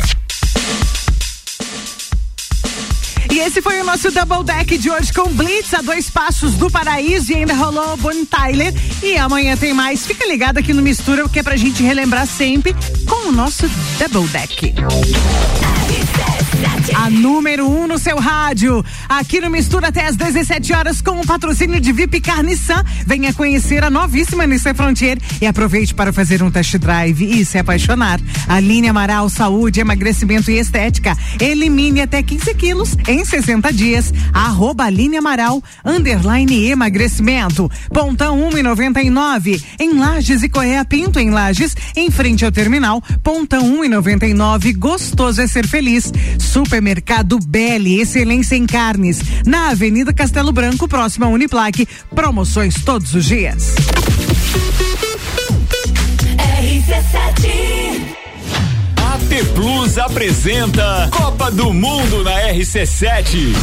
E 3.32 3.40
esse 3.40 3.62
foi 3.62 3.80
o 3.82 3.86
nosso 3.86 4.12
Double 4.12 4.44
Deck 4.44 4.78
de 4.78 4.90
hoje 4.90 5.14
com 5.14 5.30
Blitz 5.30 5.74
a 5.74 5.82
dois 5.82 6.10
passos 6.10 6.54
do 6.56 6.70
paraíso 6.70 7.32
e 7.32 7.36
ainda 7.36 7.54
rolou 7.54 7.96
Bonnie 7.98 8.26
Tyler. 8.26 8.74
E 9.02 9.18
amanhã 9.18 9.56
tem 9.56 9.74
mais. 9.74 10.06
Fica 10.06 10.26
ligado 10.26 10.58
aqui 10.58 10.74
no 10.74 10.82
Mistura, 10.82 11.28
que 11.30 11.40
é 11.40 11.44
pra 11.44 11.56
gente 11.56 11.82
relembrar 11.84 12.28
sempre 12.28 12.76
com 13.08 13.30
o 13.30 13.32
nosso 13.32 13.70
Double 13.98 14.28
Deck. 14.30 14.74
Número 17.26 17.68
1 17.68 17.82
um 17.82 17.88
no 17.88 17.98
seu 17.98 18.20
rádio. 18.20 18.86
Aqui 19.10 19.42
no 19.42 19.50
Mistura 19.50 19.88
até 19.88 20.06
às 20.06 20.16
17 20.16 20.72
horas 20.74 21.02
com 21.02 21.20
o 21.20 21.26
patrocínio 21.26 21.82
de 21.82 21.92
VIP 21.92 22.22
Car 22.22 22.44
Nissan. 22.44 22.86
Venha 23.04 23.34
conhecer 23.34 23.84
a 23.84 23.90
novíssima 23.90 24.46
Nissan 24.46 24.76
Frontier 24.76 25.18
e 25.42 25.48
aproveite 25.48 25.96
para 25.96 26.14
fazer 26.14 26.44
um 26.44 26.52
test 26.52 26.78
drive 26.78 27.24
e 27.24 27.44
se 27.44 27.58
apaixonar. 27.58 28.20
A 28.48 28.60
linha 28.60 28.92
Amaral 28.92 29.28
Saúde, 29.28 29.80
Emagrecimento 29.80 30.52
e 30.52 30.60
Estética. 30.60 31.18
Elimine 31.42 32.02
até 32.02 32.22
15 32.22 32.54
quilos 32.54 32.96
em 33.08 33.26
60 33.26 33.74
dias. 33.74 34.14
Arroba 34.32 34.88
linha 34.88 35.18
Amaral, 35.18 35.64
underline 35.84 36.70
emagrecimento. 36.70 37.72
Pontão 37.92 38.38
1,99 38.52 39.64
em 39.80 39.98
Lages 39.98 40.44
e 40.44 40.50
Correia 40.50 40.86
Pinto 40.86 41.20
em 41.20 41.32
Lages, 41.32 41.76
em 41.96 42.12
frente 42.12 42.46
ao 42.46 42.52
terminal. 42.52 43.02
Pontão 43.24 43.64
1,99. 43.82 44.78
Gostoso 44.78 45.42
é 45.42 45.48
ser 45.48 45.68
feliz. 45.68 46.14
Supermercado 46.38 47.15
Belli, 47.24 48.00
excelência 48.00 48.56
em 48.56 48.66
carnes. 48.66 49.22
Na 49.46 49.70
Avenida 49.70 50.14
Castelo 50.14 50.52
Branco, 50.52 50.88
próxima 50.88 51.26
a 51.26 51.30
Uniplaque. 51.30 51.88
Promoções 52.14 52.76
todos 52.84 53.14
os 53.14 53.26
dias. 53.26 53.76
AT 58.98 59.46
Plus 59.54 59.98
apresenta 59.98 61.10
Copa 61.12 61.52
do 61.52 61.74
Mundo 61.74 62.24
na 62.24 62.50
RC7. 62.54 63.54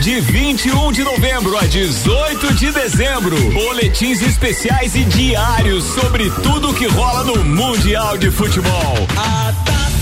De 0.00 0.18
21 0.18 0.92
de 0.92 1.04
novembro 1.04 1.58
a 1.58 1.66
18 1.66 2.54
de 2.54 2.72
dezembro, 2.72 3.36
boletins 3.50 4.22
especiais 4.22 4.94
e 4.94 5.04
diários 5.04 5.84
sobre 5.84 6.30
tudo 6.42 6.72
que 6.72 6.86
rola 6.86 7.24
no 7.24 7.44
Mundial 7.44 8.16
de 8.16 8.30
Futebol. 8.30 8.94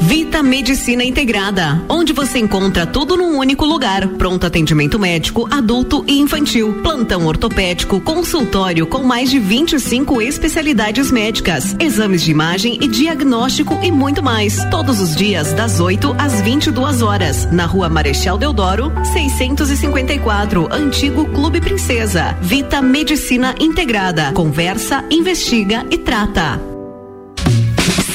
Vita 0.00 0.42
Medicina 0.42 1.02
Integrada, 1.02 1.82
onde 1.88 2.12
você 2.12 2.38
encontra 2.38 2.86
tudo 2.86 3.16
num 3.16 3.38
único 3.38 3.64
lugar. 3.64 4.06
Pronto 4.08 4.46
atendimento 4.46 4.98
médico, 4.98 5.48
adulto 5.50 6.04
e 6.06 6.18
infantil, 6.18 6.80
plantão 6.82 7.26
ortopédico, 7.26 8.00
consultório 8.00 8.86
com 8.86 9.02
mais 9.02 9.30
de 9.30 9.38
25 9.38 10.20
especialidades 10.22 11.10
médicas, 11.10 11.74
exames 11.80 12.22
de 12.22 12.30
imagem 12.30 12.78
e 12.80 12.86
diagnóstico 12.86 13.78
e 13.82 13.90
muito 13.90 14.22
mais. 14.22 14.62
Todos 14.70 15.00
os 15.00 15.16
dias 15.16 15.52
das 15.52 15.80
8 15.80 16.14
às 16.18 16.40
22 16.40 17.02
horas, 17.02 17.50
na 17.50 17.66
Rua 17.66 17.88
Marechal 17.88 18.38
Deodoro, 18.38 18.92
654, 19.12 20.68
Antigo 20.70 21.24
Clube 21.26 21.60
Princesa. 21.60 22.36
Vita 22.40 22.82
Medicina 22.82 23.54
Integrada. 23.58 24.32
Conversa, 24.32 25.04
investiga 25.10 25.86
e 25.90 25.98
trata. 25.98 26.75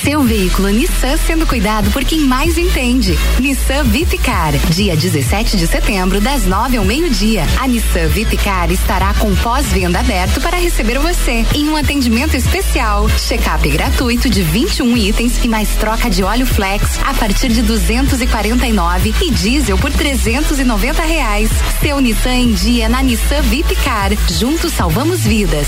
Seu 0.03 0.23
veículo 0.23 0.69
Nissan 0.69 1.15
sendo 1.15 1.45
cuidado 1.45 1.91
por 1.91 2.03
quem 2.03 2.21
mais 2.21 2.57
entende. 2.57 3.17
Nissan 3.39 3.83
Vipcar. 3.83 4.53
Dia 4.69 4.95
17 4.97 5.55
de 5.55 5.67
setembro, 5.67 6.19
das 6.19 6.43
9 6.45 6.77
ao 6.77 6.83
meio-dia. 6.83 7.45
A 7.59 7.67
Nissan 7.67 8.07
Vipcar 8.07 8.71
estará 8.71 9.13
com 9.13 9.35
pós-venda 9.35 9.99
aberto 9.99 10.41
para 10.41 10.57
receber 10.57 10.97
você 10.97 11.45
em 11.53 11.69
um 11.69 11.75
atendimento 11.75 12.35
especial. 12.35 13.07
Check-up 13.11 13.69
gratuito 13.69 14.27
de 14.27 14.41
21 14.41 14.97
itens 14.97 15.43
e 15.43 15.47
mais 15.47 15.69
troca 15.75 16.09
de 16.09 16.23
óleo 16.23 16.47
flex 16.47 16.99
a 17.05 17.13
partir 17.13 17.49
de 17.49 17.61
249 17.61 19.13
e 19.21 19.29
diesel 19.29 19.77
por 19.77 19.91
390 19.91 21.03
reais. 21.03 21.51
Seu 21.79 21.99
Nissan 21.99 22.33
em 22.33 22.53
dia 22.53 22.89
na 22.89 23.03
Nissan 23.03 23.43
Vipcar. 23.43 24.11
Juntos 24.27 24.73
salvamos 24.73 25.21
vidas. 25.21 25.67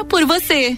por 0.05 0.25
você. 0.25 0.77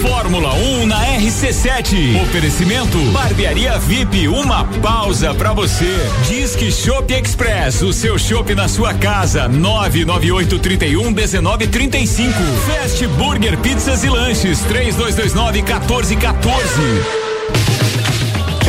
Fórmula 0.00 0.54
1 0.54 0.82
um 0.82 0.86
na 0.86 1.04
RC7. 1.18 2.22
Oferecimento 2.22 2.98
Barbearia 3.12 3.78
VIP, 3.78 4.28
uma 4.28 4.64
pausa 4.80 5.34
para 5.34 5.52
você. 5.52 5.92
Disque 6.28 6.70
Shop 6.70 7.12
Express, 7.12 7.82
o 7.82 7.92
seu 7.92 8.18
shopping 8.18 8.54
na 8.54 8.68
sua 8.68 8.94
casa. 8.94 9.48
998 9.48 10.58
31 10.60 11.12
19 11.12 11.66
35. 11.66 12.32
Fast 12.66 13.06
Burger 13.08 13.58
Pizzas 13.58 14.04
e 14.04 14.08
Lanches 14.08 14.60
3229 14.60 15.62
1414. 15.62 17.27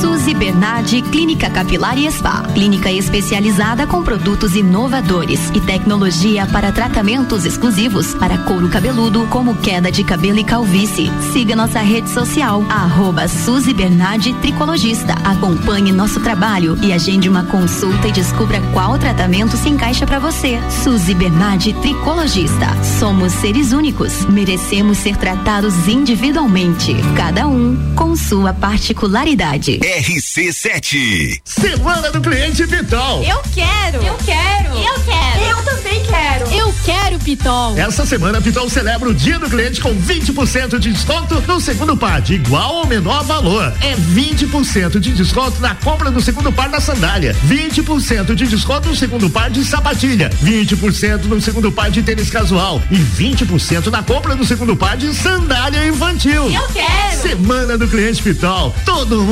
Suzy 0.00 0.34
Bernardi 0.34 1.02
Clínica 1.02 1.50
Capilar 1.50 1.98
e 1.98 2.10
Spa. 2.10 2.42
Clínica 2.54 2.90
especializada 2.90 3.86
com 3.86 4.02
produtos 4.02 4.56
inovadores 4.56 5.50
e 5.54 5.60
tecnologia 5.60 6.46
para 6.46 6.72
tratamentos 6.72 7.44
exclusivos 7.44 8.14
para 8.14 8.38
couro 8.38 8.68
cabeludo, 8.68 9.26
como 9.28 9.54
queda 9.56 9.90
de 9.90 10.04
cabelo 10.04 10.38
e 10.38 10.44
calvície. 10.44 11.10
Siga 11.32 11.54
nossa 11.54 11.80
rede 11.80 12.08
social, 12.08 12.64
arroba 12.68 13.28
Suzy 13.28 13.74
Bernardi 13.74 14.32
Tricologista. 14.34 15.14
Acompanhe 15.24 15.92
nosso 15.92 16.20
trabalho 16.20 16.78
e 16.82 16.92
agende 16.92 17.28
uma 17.28 17.44
consulta 17.44 18.08
e 18.08 18.12
descubra 18.12 18.60
qual 18.72 18.98
tratamento 18.98 19.56
se 19.56 19.68
encaixa 19.68 20.06
para 20.06 20.18
você. 20.18 20.58
Suzy 20.82 21.14
Bernardi 21.14 21.72
Tricologista. 21.74 22.68
Somos 22.98 23.32
seres 23.32 23.72
únicos. 23.72 24.24
Merecemos 24.26 24.98
ser 24.98 25.16
tratados 25.16 25.88
individualmente. 25.88 26.94
Cada 27.16 27.46
um 27.46 27.76
com 27.94 28.16
sua 28.16 28.52
particularidade 28.52 29.41
qualidade. 29.42 29.80
RC7. 29.80 31.40
Semana 31.44 32.10
do 32.10 32.20
Cliente 32.20 32.66
Pitol. 32.66 33.24
Eu 33.24 33.42
quero. 33.52 34.02
Eu 34.04 34.16
quero. 34.24 34.76
Eu 34.76 34.94
quero. 35.04 35.44
Eu 35.44 35.62
também 35.64 36.02
quero. 36.04 36.52
Eu 36.52 36.74
quero 36.84 37.18
Pitol. 37.18 37.76
Essa 37.76 38.06
semana 38.06 38.40
Pitol 38.40 38.70
celebra 38.70 39.08
o 39.08 39.14
Dia 39.14 39.38
do 39.38 39.50
Cliente 39.50 39.80
com 39.80 39.94
20% 39.94 40.78
de 40.78 40.92
desconto 40.92 41.40
no 41.40 41.60
segundo 41.60 41.96
par, 41.96 42.20
de 42.20 42.34
igual 42.34 42.76
ou 42.76 42.86
menor 42.86 43.24
valor. 43.24 43.74
É 43.80 43.96
20% 43.96 45.00
de 45.00 45.12
desconto 45.12 45.60
na 45.60 45.74
compra 45.74 46.10
do 46.10 46.20
segundo 46.20 46.52
par 46.52 46.68
da 46.68 46.80
sandália, 46.80 47.36
20% 47.46 48.34
de 48.34 48.46
desconto 48.46 48.88
no 48.88 48.96
segundo 48.96 49.28
par 49.28 49.50
de 49.50 49.64
sapatilha, 49.64 50.30
20% 50.42 51.24
no 51.24 51.40
segundo 51.40 51.72
par 51.72 51.90
de 51.90 52.02
tênis 52.02 52.30
casual 52.30 52.80
e 52.90 52.96
20% 52.96 53.86
na 53.88 54.02
compra 54.02 54.36
do 54.36 54.44
segundo 54.44 54.76
par 54.76 54.96
de 54.96 55.12
sandália 55.14 55.86
infantil. 55.86 56.50
Eu 56.50 56.68
quero. 56.68 57.22
Semana 57.22 57.76
do 57.76 57.88
Cliente 57.88 58.22
Pitol. 58.22 58.74
Todo 58.84 59.22
mundo 59.22 59.31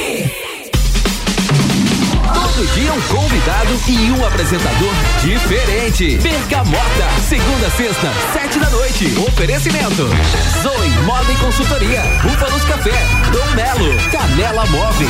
Todo 2.61 2.73
dia 2.73 2.93
um 2.93 3.01
convidado 3.01 3.71
e 3.87 4.11
um 4.11 4.23
apresentador 4.23 4.93
diferente. 5.19 6.19
Bergamota, 6.19 7.09
segunda, 7.27 7.67
sexta, 7.71 8.07
sete 8.33 8.59
da 8.59 8.69
noite. 8.69 9.17
Oferecimento. 9.17 10.07
Zoe 10.61 10.89
Moda 11.03 11.31
e 11.31 11.35
Consultoria. 11.37 12.03
Búfalos 12.21 12.63
Café. 12.65 13.03
Dom 13.31 13.55
Melo. 13.55 13.97
Canela 14.11 14.63
Móveis. 14.67 15.09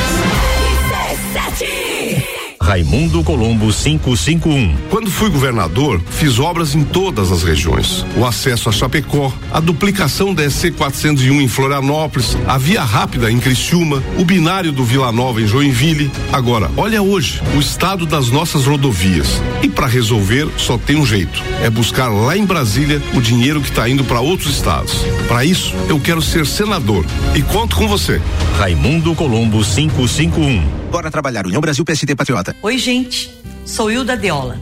Raimundo 2.61 3.23
Colombo 3.23 3.73
551. 3.73 4.75
Quando 4.89 5.09
fui 5.09 5.29
governador, 5.31 5.99
fiz 6.11 6.37
obras 6.37 6.75
em 6.75 6.83
todas 6.83 7.31
as 7.31 7.41
regiões. 7.41 8.05
O 8.15 8.25
acesso 8.25 8.69
a 8.69 8.71
Chapecó, 8.71 9.33
a 9.51 9.59
duplicação 9.59 10.33
da 10.33 10.47
SC 10.47 10.71
401 10.71 11.41
em 11.41 11.47
Florianópolis, 11.47 12.37
a 12.47 12.59
via 12.59 12.83
rápida 12.83 13.31
em 13.31 13.39
Criciúma, 13.39 14.01
o 14.17 14.23
binário 14.23 14.71
do 14.71 14.85
Vila 14.85 15.11
Nova 15.11 15.41
em 15.41 15.47
Joinville. 15.47 16.11
Agora, 16.31 16.69
olha 16.77 17.01
hoje, 17.01 17.41
o 17.55 17.59
estado 17.59 18.05
das 18.05 18.29
nossas 18.29 18.65
rodovias. 18.65 19.41
E 19.63 19.67
para 19.67 19.87
resolver, 19.87 20.47
só 20.55 20.77
tem 20.77 20.95
um 20.95 21.05
jeito: 21.05 21.43
é 21.63 21.69
buscar 21.69 22.09
lá 22.09 22.37
em 22.37 22.45
Brasília 22.45 23.01
o 23.15 23.21
dinheiro 23.21 23.59
que 23.59 23.69
está 23.69 23.89
indo 23.89 24.03
para 24.03 24.21
outros 24.21 24.53
estados. 24.53 24.93
Para 25.27 25.43
isso, 25.43 25.73
eu 25.89 25.99
quero 25.99 26.21
ser 26.21 26.45
senador 26.45 27.05
e 27.33 27.41
conto 27.41 27.75
com 27.75 27.87
você. 27.87 28.21
Raimundo 28.57 29.15
Colombo 29.15 29.63
551. 29.63 30.80
Bora 30.91 31.09
trabalhar. 31.09 31.45
União 31.45 31.61
Brasil 31.61 31.85
PST 31.85 32.13
Patriota. 32.17 32.53
Oi, 32.61 32.77
gente. 32.77 33.33
Sou 33.65 33.89
Hilda 33.89 34.17
Deola. 34.17 34.59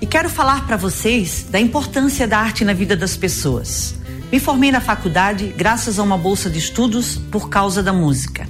E 0.00 0.06
quero 0.06 0.30
falar 0.30 0.64
para 0.64 0.76
vocês 0.76 1.44
da 1.50 1.58
importância 1.58 2.24
da 2.28 2.38
arte 2.38 2.64
na 2.64 2.72
vida 2.72 2.96
das 2.96 3.16
pessoas. 3.16 3.96
Me 4.30 4.38
formei 4.38 4.70
na 4.70 4.80
faculdade 4.80 5.52
graças 5.56 5.98
a 5.98 6.04
uma 6.04 6.16
bolsa 6.16 6.48
de 6.48 6.60
estudos 6.60 7.20
por 7.32 7.48
causa 7.48 7.82
da 7.82 7.92
música. 7.92 8.48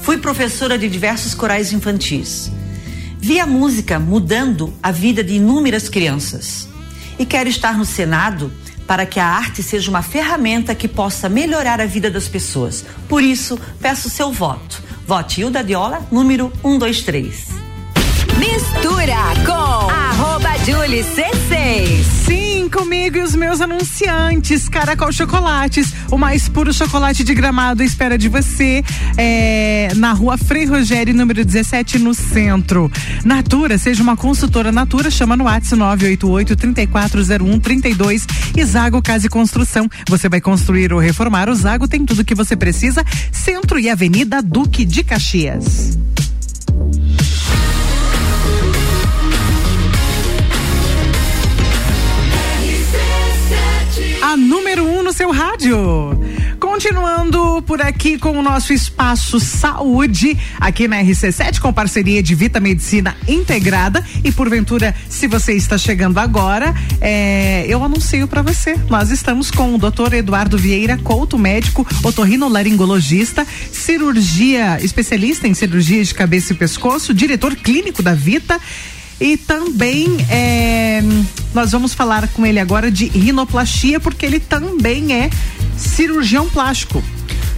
Fui 0.00 0.18
professora 0.18 0.76
de 0.76 0.88
diversos 0.88 1.32
corais 1.32 1.72
infantis. 1.72 2.50
Vi 3.20 3.38
a 3.38 3.46
música 3.46 4.00
mudando 4.00 4.74
a 4.82 4.90
vida 4.90 5.22
de 5.22 5.34
inúmeras 5.34 5.88
crianças. 5.88 6.68
E 7.20 7.24
quero 7.24 7.48
estar 7.48 7.78
no 7.78 7.84
Senado 7.84 8.52
para 8.84 9.06
que 9.06 9.20
a 9.20 9.26
arte 9.26 9.62
seja 9.62 9.88
uma 9.88 10.02
ferramenta 10.02 10.74
que 10.74 10.88
possa 10.88 11.28
melhorar 11.28 11.80
a 11.80 11.86
vida 11.86 12.10
das 12.10 12.26
pessoas. 12.26 12.84
Por 13.08 13.22
isso, 13.22 13.56
peço 13.80 14.10
seu 14.10 14.32
voto. 14.32 14.87
Vote 15.08 15.40
Hilda 15.40 15.64
Diola, 15.64 16.02
número 16.10 16.52
123. 16.60 17.46
Mistura 18.38 19.16
com 19.46 19.90
arroba 19.90 20.27
Julie 20.68 21.02
C6. 21.02 22.04
Sim, 22.26 22.68
comigo 22.68 23.16
e 23.16 23.22
os 23.22 23.34
meus 23.34 23.58
anunciantes. 23.58 24.68
Caracol 24.68 25.10
Chocolates, 25.10 25.94
o 26.10 26.18
mais 26.18 26.46
puro 26.46 26.74
chocolate 26.74 27.24
de 27.24 27.34
gramado 27.34 27.82
espera 27.82 28.18
de 28.18 28.28
você. 28.28 28.84
É, 29.16 29.88
na 29.96 30.12
rua 30.12 30.36
Frei 30.36 30.66
Rogério, 30.66 31.14
número 31.14 31.42
17, 31.42 31.98
no 31.98 32.12
centro. 32.12 32.92
Natura, 33.24 33.78
seja 33.78 34.02
uma 34.02 34.14
consultora 34.14 34.70
Natura, 34.70 35.10
chama 35.10 35.38
no 35.38 35.44
WhatsApp 35.44 35.78
988 35.78 36.54
3401 36.54 37.60
32 37.60 38.26
e 38.54 38.62
Zago 38.66 39.00
Casa 39.00 39.24
e 39.24 39.30
Construção. 39.30 39.88
Você 40.06 40.28
vai 40.28 40.42
construir 40.42 40.92
ou 40.92 41.00
reformar, 41.00 41.48
o 41.48 41.54
Zago 41.54 41.88
tem 41.88 42.04
tudo 42.04 42.22
que 42.22 42.34
você 42.34 42.54
precisa. 42.54 43.02
Centro 43.32 43.78
e 43.78 43.88
Avenida 43.88 44.42
Duque 44.42 44.84
de 44.84 45.02
Caxias. 45.02 45.96
Número 54.38 54.84
um 54.84 55.02
no 55.02 55.12
seu 55.12 55.30
rádio. 55.30 55.76
Continuando 56.58 57.62
por 57.62 57.82
aqui 57.82 58.18
com 58.18 58.38
o 58.38 58.42
nosso 58.42 58.72
espaço 58.72 59.38
saúde, 59.38 60.36
aqui 60.60 60.88
na 60.88 61.02
RC7, 61.02 61.60
com 61.60 61.72
parceria 61.72 62.22
de 62.22 62.34
Vita 62.34 62.60
Medicina 62.60 63.16
Integrada. 63.26 64.04
E 64.24 64.32
porventura, 64.32 64.94
se 65.08 65.26
você 65.26 65.54
está 65.54 65.76
chegando 65.76 66.18
agora, 66.18 66.74
é, 67.00 67.64
eu 67.68 67.82
anuncio 67.84 68.26
para 68.28 68.42
você. 68.42 68.76
Nós 68.88 69.10
estamos 69.10 69.50
com 69.50 69.74
o 69.74 69.78
Dr. 69.78 70.14
Eduardo 70.14 70.56
Vieira 70.56 70.96
Couto, 70.98 71.38
médico 71.38 71.86
otorrinolaringologista, 72.02 73.46
cirurgia, 73.72 74.78
especialista 74.82 75.46
em 75.46 75.54
cirurgia 75.54 76.02
de 76.04 76.14
cabeça 76.14 76.52
e 76.52 76.56
pescoço, 76.56 77.12
diretor 77.12 77.54
clínico 77.56 78.02
da 78.02 78.14
Vita. 78.14 78.60
E 79.20 79.36
também 79.36 80.16
é, 80.30 81.02
nós 81.52 81.72
vamos 81.72 81.92
falar 81.92 82.28
com 82.28 82.46
ele 82.46 82.60
agora 82.60 82.90
de 82.90 83.06
rinoplastia, 83.06 83.98
porque 83.98 84.24
ele 84.24 84.38
também 84.38 85.12
é 85.12 85.30
cirurgião 85.76 86.48
plástico. 86.48 87.02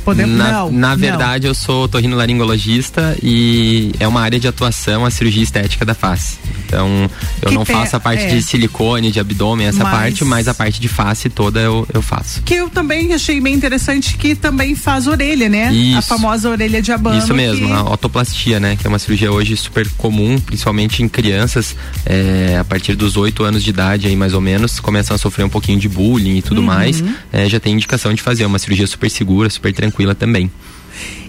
Podemos, 0.04 0.36
na, 0.36 0.50
não, 0.52 0.72
na 0.72 0.88
não. 0.90 0.96
verdade, 0.96 1.46
eu 1.46 1.54
sou 1.54 1.86
torrinolaringologista 1.88 3.16
e 3.22 3.92
é 3.98 4.06
uma 4.06 4.20
área 4.20 4.38
de 4.38 4.46
atuação 4.48 5.04
a 5.04 5.10
cirurgia 5.10 5.42
estética 5.42 5.84
da 5.84 5.94
face. 5.94 6.38
Então, 6.66 7.10
eu 7.42 7.48
Que 7.48 7.54
não 7.54 7.64
faço 7.64 7.96
a 7.96 8.00
parte 8.00 8.22
é. 8.22 8.28
de 8.28 8.42
silicone, 8.42 9.10
de 9.10 9.18
abdômen, 9.18 9.66
essa 9.66 9.82
Mas- 9.82 9.92
parte, 9.92 10.24
mas 10.24 10.46
a 10.48 10.54
parte 10.54 10.80
de 10.80 10.86
face 10.88 11.28
toda 11.28 11.58
eu, 11.60 11.86
eu 11.92 12.00
faço. 12.00 12.42
Que 12.42 12.54
eu 12.54 12.70
também 12.70 13.12
achei 13.12 13.40
bem 13.40 13.54
interessante 13.54 14.16
que 14.16 14.34
também 14.36 14.74
faz 14.76 15.06
orelha, 15.08 15.48
né? 15.48 15.68
A 15.68 15.72
Isso. 15.72 16.08
famosa 16.08 16.48
orelha 16.48 16.80
de 16.80 16.92
abano. 16.92 17.18
Isso 17.18 17.34
mesmo, 17.34 17.66
que- 17.66 17.72
a 17.72 17.82
otoplastia, 17.82 18.60
né? 18.60 18.76
Que 18.76 18.86
é 18.86 18.88
uma 18.88 18.98
cirurgia 19.00 19.32
hoje 19.32 19.56
super 19.56 19.88
comum, 19.98 20.38
principalmente 20.38 21.02
em 21.02 21.08
crianças, 21.08 21.74
é, 22.06 22.56
a 22.60 22.64
partir 22.64 22.94
dos 22.94 23.16
8 23.16 23.42
anos 23.42 23.64
de 23.64 23.70
idade 23.70 24.06
aí 24.06 24.14
mais 24.14 24.32
ou 24.32 24.40
menos, 24.40 24.78
começam 24.78 25.14
a 25.14 25.18
sofrer 25.18 25.44
um 25.44 25.48
pouquinho 25.48 25.78
de 25.78 25.88
bullying 25.88 26.36
e 26.38 26.42
tudo 26.42 26.58
Uhum. 26.60 26.66
mais. 26.68 27.02
É, 27.32 27.48
já 27.48 27.58
tem 27.58 27.72
indicação 27.74 28.14
de 28.14 28.22
fazer 28.22 28.44
uma 28.46 28.58
cirurgia 28.60 28.86
super 28.86 29.10
segura, 29.10 29.50
super 29.50 29.72
tranquila 29.72 29.89
também. 30.14 30.50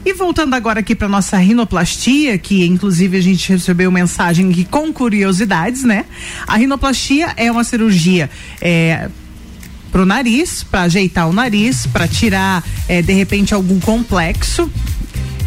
E 0.03 0.13
voltando 0.13 0.55
agora 0.55 0.79
aqui 0.79 0.95
para 0.95 1.07
nossa 1.07 1.37
rinoplastia, 1.37 2.37
que 2.37 2.65
inclusive 2.65 3.17
a 3.17 3.21
gente 3.21 3.51
recebeu 3.51 3.91
mensagem 3.91 4.51
com 4.69 4.91
curiosidades, 4.91 5.83
né? 5.83 6.05
A 6.47 6.57
rinoplastia 6.57 7.33
é 7.37 7.51
uma 7.51 7.63
cirurgia 7.63 8.29
é, 8.59 9.09
pro 9.91 10.05
nariz, 10.05 10.63
para 10.63 10.81
ajeitar 10.81 11.29
o 11.29 11.33
nariz, 11.33 11.85
para 11.85 12.07
tirar 12.07 12.63
é, 12.87 13.01
de 13.01 13.13
repente 13.13 13.53
algum 13.53 13.79
complexo. 13.79 14.71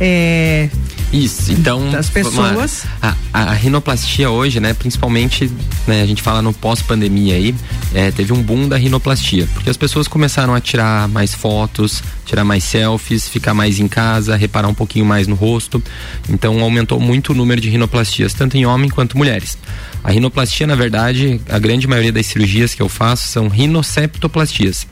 É, 0.01 0.69
Isso, 1.15 1.53
então. 1.53 1.91
Das 1.91 2.11
pessoas. 2.11 2.85
A, 3.01 3.15
a, 3.33 3.43
a 3.51 3.53
rinoplastia 3.53 4.31
hoje, 4.31 4.59
né, 4.59 4.75
principalmente, 4.75 5.49
né, 5.87 6.03
a 6.03 6.07
gente 6.07 6.21
fala 6.21 6.43
no 6.43 6.53
pós-pandemia 6.53 7.37
aí, 7.37 7.55
é, 7.95 8.11
teve 8.11 8.33
um 8.33 8.43
boom 8.43 8.69
da 8.69 8.77
rinoplastia. 8.77 9.49
Porque 9.55 9.71
as 9.71 9.77
pessoas 9.77 10.09
começaram 10.09 10.53
a 10.55 10.61
tirar 10.61 11.07
mais 11.07 11.33
fotos, 11.33 12.03
tirar 12.27 12.45
mais 12.45 12.65
selfies, 12.65 13.29
ficar 13.29 13.55
mais 13.55 13.79
em 13.79 13.87
casa, 13.87 14.35
reparar 14.35 14.67
um 14.67 14.75
pouquinho 14.75 15.05
mais 15.05 15.29
no 15.29 15.37
rosto. 15.37 15.81
Então 16.29 16.61
aumentou 16.61 16.99
muito 16.99 17.33
o 17.33 17.35
número 17.35 17.61
de 17.61 17.71
rinoplastias, 17.71 18.35
tanto 18.35 18.57
em 18.57 18.67
homem 18.67 18.91
quanto 18.91 19.17
mulheres. 19.17 19.57
A 20.03 20.11
rinoplastia, 20.11 20.67
na 20.67 20.75
verdade, 20.75 21.41
a 21.49 21.61
grande 21.61 21.87
maioria 21.87 22.13
das 22.13 22.27
cirurgias 22.27 22.75
que 22.75 22.83
eu 22.83 22.89
faço 22.89 23.29
são 23.29 23.47
rinoceptoplastias 23.47 24.85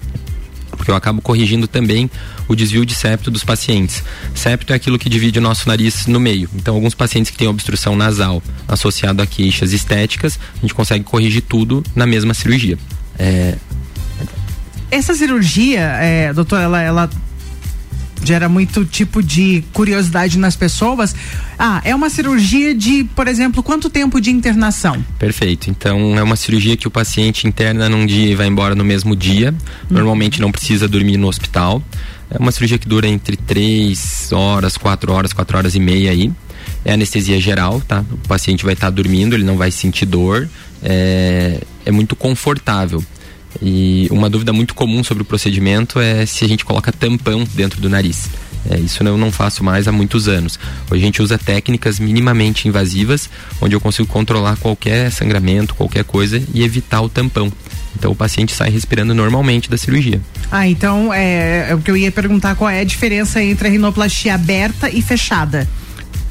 porque 0.77 0.91
eu 0.91 0.95
acabo 0.95 1.21
corrigindo 1.21 1.67
também 1.67 2.11
o 2.49 2.55
desvio 2.55 2.85
de 2.85 2.95
septo 2.95 3.31
dos 3.31 3.45
pacientes. 3.45 4.03
Septo 4.35 4.73
é 4.73 4.77
aquilo 4.77 4.99
que 4.99 5.09
divide 5.09 5.39
o 5.39 5.43
nosso 5.43 5.69
nariz 5.69 6.07
no 6.07 6.19
meio. 6.19 6.49
Então, 6.55 6.75
alguns 6.75 6.95
pacientes 6.95 7.31
que 7.31 7.37
têm 7.37 7.49
obstrução 7.49 7.95
nasal 7.97 8.43
associado 8.67 9.23
a 9.23 9.27
queixas 9.27 9.73
estéticas, 9.73 10.39
a 10.57 10.61
gente 10.61 10.75
consegue 10.75 11.05
corrigir 11.05 11.43
tudo 11.43 11.83
na 11.95 12.07
mesma 12.07 12.35
cirurgia. 12.35 12.79
É, 13.19 13.57
essa 14.91 15.15
cirurgia, 15.15 15.81
é, 15.81 16.33
doutora, 16.35 16.65
ela, 16.65 16.83
ela 16.83 17.11
gera 18.25 18.49
muito 18.49 18.85
tipo 18.85 19.23
de 19.23 19.65
curiosidade 19.73 20.39
nas 20.39 20.57
pessoas. 20.57 21.15
Ah, 21.59 21.81
é 21.85 21.95
uma 21.95 22.09
cirurgia 22.11 22.75
de, 22.75 23.05
por 23.05 23.29
exemplo, 23.29 23.63
quanto 23.63 23.91
tempo 23.91 24.21
de 24.21 24.31
internação? 24.31 25.05
Perfeito. 25.19 25.71
Então 25.71 26.19
é 26.19 26.23
uma 26.23 26.37
cirurgia 26.37 26.77
que 26.77 26.89
o 26.89 26.91
paciente 26.91 27.47
interna 27.47 27.89
num 27.89 28.07
dia 28.07 28.33
e 28.33 28.35
vai 28.35 28.47
embora 28.47 28.75
no 28.75 28.85
mesmo 28.85 29.15
dia. 29.15 29.55
Normalmente 29.91 30.41
não 30.41 30.51
precisa 30.51 30.89
dormir 30.89 31.17
no 31.17 31.29
hospital. 31.29 31.83
É 32.31 32.39
uma 32.39 32.51
cirurgia 32.51 32.79
que 32.79 32.89
dura 32.89 33.07
entre 33.07 33.37
3 33.37 34.33
horas, 34.33 34.77
4 34.77 35.13
horas, 35.13 35.33
4 35.33 35.59
horas 35.59 35.75
e 35.75 35.81
meia 35.81 36.11
aí. 36.11 36.33
É 36.85 36.95
anestesia 36.95 37.41
geral, 37.41 37.81
tá? 37.81 38.05
O 38.11 38.29
paciente 38.29 38.65
vai 38.65 38.75
estar 38.75 38.91
dormindo, 38.91 39.35
ele 39.35 39.45
não 39.45 39.57
vai 39.57 39.71
sentir 39.71 40.07
dor. 40.07 40.49
É, 40.83 41.61
é 41.85 41.91
muito 41.91 42.17
confortável. 42.17 43.05
E 43.61 44.09
uma 44.11 44.31
dúvida 44.31 44.53
muito 44.53 44.75
comum 44.75 45.03
sobre 45.05 45.23
o 45.23 45.27
procedimento 45.27 46.01
é 46.01 46.25
se 46.25 46.45
a 46.45 46.49
gente 46.49 46.65
coloca 46.65 46.93
tampão 46.93 47.45
dentro 47.55 47.81
do 47.81 47.89
nariz. 47.89 48.31
É, 48.71 48.79
isso 48.79 49.03
eu 49.03 49.17
não 49.17 49.33
faço 49.33 49.65
mais 49.65 49.89
há 49.89 49.93
muitos 49.93 50.29
anos. 50.29 50.59
Hoje 50.91 51.03
a 51.03 51.05
gente 51.05 51.21
usa 51.21 51.37
técnicas 51.37 51.99
minimamente 51.99 52.69
invasivas, 52.69 53.29
onde 53.61 53.75
eu 53.75 53.81
consigo 53.81 54.09
controlar 54.09 54.57
qualquer 54.57 55.11
sangramento, 55.11 55.75
qualquer 55.75 56.05
coisa 56.05 56.43
e 56.55 56.63
evitar 56.63 57.01
o 57.01 57.09
tampão. 57.09 57.53
Então 57.97 58.13
o 58.13 58.15
paciente 58.15 58.53
sai 58.53 58.71
respirando 58.71 59.15
normalmente 59.15 59.69
da 59.69 59.77
cirurgia. 59.77 60.21
Ah, 60.51 60.67
então 60.67 61.13
é, 61.13 61.71
é 61.71 61.75
o 61.75 61.79
que 61.79 61.91
eu 61.91 61.97
ia 61.97 62.11
perguntar 62.11 62.55
qual 62.55 62.71
é 62.71 62.81
a 62.81 62.85
diferença 62.85 63.43
entre 63.43 63.69
a 63.69 63.71
rinoplastia 63.71 64.35
aberta 64.35 64.89
e 64.89 65.03
fechada. 65.03 65.69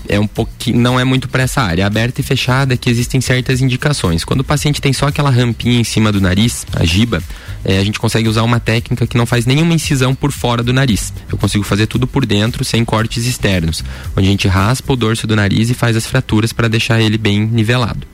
É 0.07 0.19
um 0.19 0.27
pouquinho, 0.27 0.79
não 0.79 0.99
é 0.99 1.03
muito 1.03 1.27
para 1.27 1.43
essa 1.43 1.61
área. 1.61 1.85
Aberta 1.85 2.21
e 2.21 2.23
fechada 2.23 2.75
que 2.77 2.89
existem 2.89 3.21
certas 3.21 3.61
indicações. 3.61 4.23
Quando 4.23 4.41
o 4.41 4.43
paciente 4.43 4.81
tem 4.81 4.93
só 4.93 5.07
aquela 5.07 5.29
rampinha 5.29 5.79
em 5.79 5.83
cima 5.83 6.11
do 6.11 6.21
nariz, 6.21 6.65
a 6.73 6.85
giba, 6.85 7.21
é, 7.63 7.77
a 7.77 7.83
gente 7.83 7.99
consegue 7.99 8.27
usar 8.27 8.43
uma 8.43 8.59
técnica 8.59 9.05
que 9.07 9.17
não 9.17 9.25
faz 9.25 9.45
nenhuma 9.45 9.73
incisão 9.73 10.13
por 10.15 10.31
fora 10.31 10.63
do 10.63 10.73
nariz. 10.73 11.13
Eu 11.31 11.37
consigo 11.37 11.63
fazer 11.63 11.87
tudo 11.87 12.07
por 12.07 12.25
dentro, 12.25 12.63
sem 12.63 12.83
cortes 12.83 13.25
externos, 13.25 13.83
onde 14.15 14.27
a 14.27 14.31
gente 14.31 14.47
raspa 14.47 14.93
o 14.93 14.95
dorso 14.95 15.27
do 15.27 15.35
nariz 15.35 15.69
e 15.69 15.73
faz 15.73 15.95
as 15.95 16.05
fraturas 16.05 16.51
para 16.51 16.67
deixar 16.67 16.99
ele 17.01 17.17
bem 17.17 17.45
nivelado. 17.45 18.07